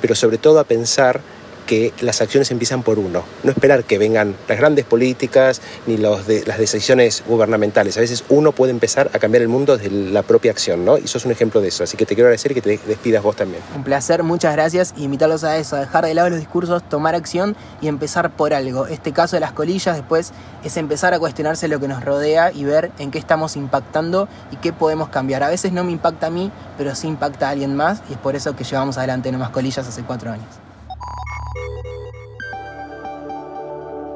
pero 0.00 0.14
sobre 0.14 0.38
todo 0.38 0.60
a 0.60 0.64
pensar 0.64 1.20
que 1.66 1.92
las 2.00 2.20
acciones 2.20 2.50
empiezan 2.50 2.82
por 2.82 2.98
uno. 2.98 3.24
No 3.42 3.50
esperar 3.50 3.84
que 3.84 3.98
vengan 3.98 4.34
las 4.48 4.58
grandes 4.58 4.84
políticas 4.84 5.60
ni 5.86 5.96
los 5.96 6.26
de, 6.26 6.44
las 6.46 6.58
decisiones 6.58 7.22
gubernamentales. 7.26 7.96
A 7.96 8.00
veces 8.00 8.24
uno 8.28 8.52
puede 8.52 8.72
empezar 8.72 9.10
a 9.12 9.18
cambiar 9.18 9.42
el 9.42 9.48
mundo 9.48 9.76
desde 9.76 9.90
la 9.90 10.22
propia 10.22 10.50
acción, 10.50 10.84
¿no? 10.84 10.98
Y 10.98 11.06
sos 11.06 11.24
un 11.24 11.32
ejemplo 11.32 11.60
de 11.60 11.68
eso. 11.68 11.84
Así 11.84 11.96
que 11.96 12.06
te 12.06 12.14
quiero 12.14 12.28
agradecer 12.28 12.52
y 12.52 12.54
que 12.54 12.62
te 12.62 12.78
despidas 12.86 13.22
vos 13.22 13.36
también. 13.36 13.62
Un 13.74 13.84
placer, 13.84 14.22
muchas 14.22 14.52
gracias 14.52 14.94
y 14.96 15.04
invitarlos 15.04 15.44
a 15.44 15.56
eso, 15.56 15.76
a 15.76 15.80
dejar 15.80 16.04
de 16.04 16.14
lado 16.14 16.30
los 16.30 16.38
discursos, 16.38 16.82
tomar 16.88 17.14
acción 17.14 17.56
y 17.80 17.88
empezar 17.88 18.34
por 18.34 18.54
algo. 18.54 18.86
Este 18.86 19.12
caso 19.12 19.36
de 19.36 19.40
las 19.40 19.52
colillas 19.52 19.96
después 19.96 20.32
es 20.64 20.76
empezar 20.76 21.14
a 21.14 21.18
cuestionarse 21.18 21.68
lo 21.68 21.80
que 21.80 21.88
nos 21.88 22.04
rodea 22.04 22.52
y 22.52 22.64
ver 22.64 22.92
en 22.98 23.10
qué 23.10 23.18
estamos 23.18 23.56
impactando 23.56 24.28
y 24.50 24.56
qué 24.56 24.72
podemos 24.72 25.08
cambiar. 25.08 25.42
A 25.42 25.48
veces 25.48 25.72
no 25.72 25.84
me 25.84 25.92
impacta 25.92 26.26
a 26.26 26.30
mí, 26.30 26.50
pero 26.76 26.94
sí 26.94 27.06
impacta 27.06 27.48
a 27.48 27.50
alguien 27.50 27.74
más 27.74 28.02
y 28.08 28.14
es 28.14 28.18
por 28.18 28.36
eso 28.36 28.54
que 28.56 28.64
llevamos 28.64 28.98
adelante 28.98 29.30
Nomás 29.32 29.50
Colillas 29.50 29.86
hace 29.86 30.02
cuatro 30.02 30.30
años. 30.30 30.63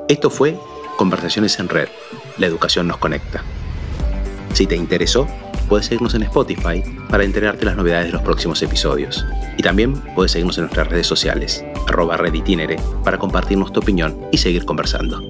Esto 0.08 0.30
fue 0.30 0.58
Conversaciones 0.96 1.58
en 1.58 1.68
Red. 1.68 1.88
La 2.38 2.46
educación 2.46 2.88
nos 2.88 2.96
conecta. 2.96 3.42
Si 4.54 4.66
te 4.66 4.74
interesó, 4.74 5.28
puedes 5.68 5.86
seguirnos 5.86 6.14
en 6.14 6.22
Spotify 6.22 6.82
para 7.10 7.24
enterarte 7.24 7.60
de 7.60 7.66
las 7.66 7.76
novedades 7.76 8.06
de 8.06 8.12
los 8.12 8.22
próximos 8.22 8.62
episodios. 8.62 9.24
Y 9.58 9.62
también 9.62 9.92
puedes 10.14 10.32
seguirnos 10.32 10.56
en 10.56 10.64
nuestras 10.64 10.88
redes 10.88 11.06
sociales, 11.06 11.62
arroba 11.86 12.16
reditinere, 12.16 12.80
para 13.04 13.18
compartirnos 13.18 13.70
tu 13.70 13.80
opinión 13.80 14.18
y 14.32 14.38
seguir 14.38 14.64
conversando. 14.64 15.22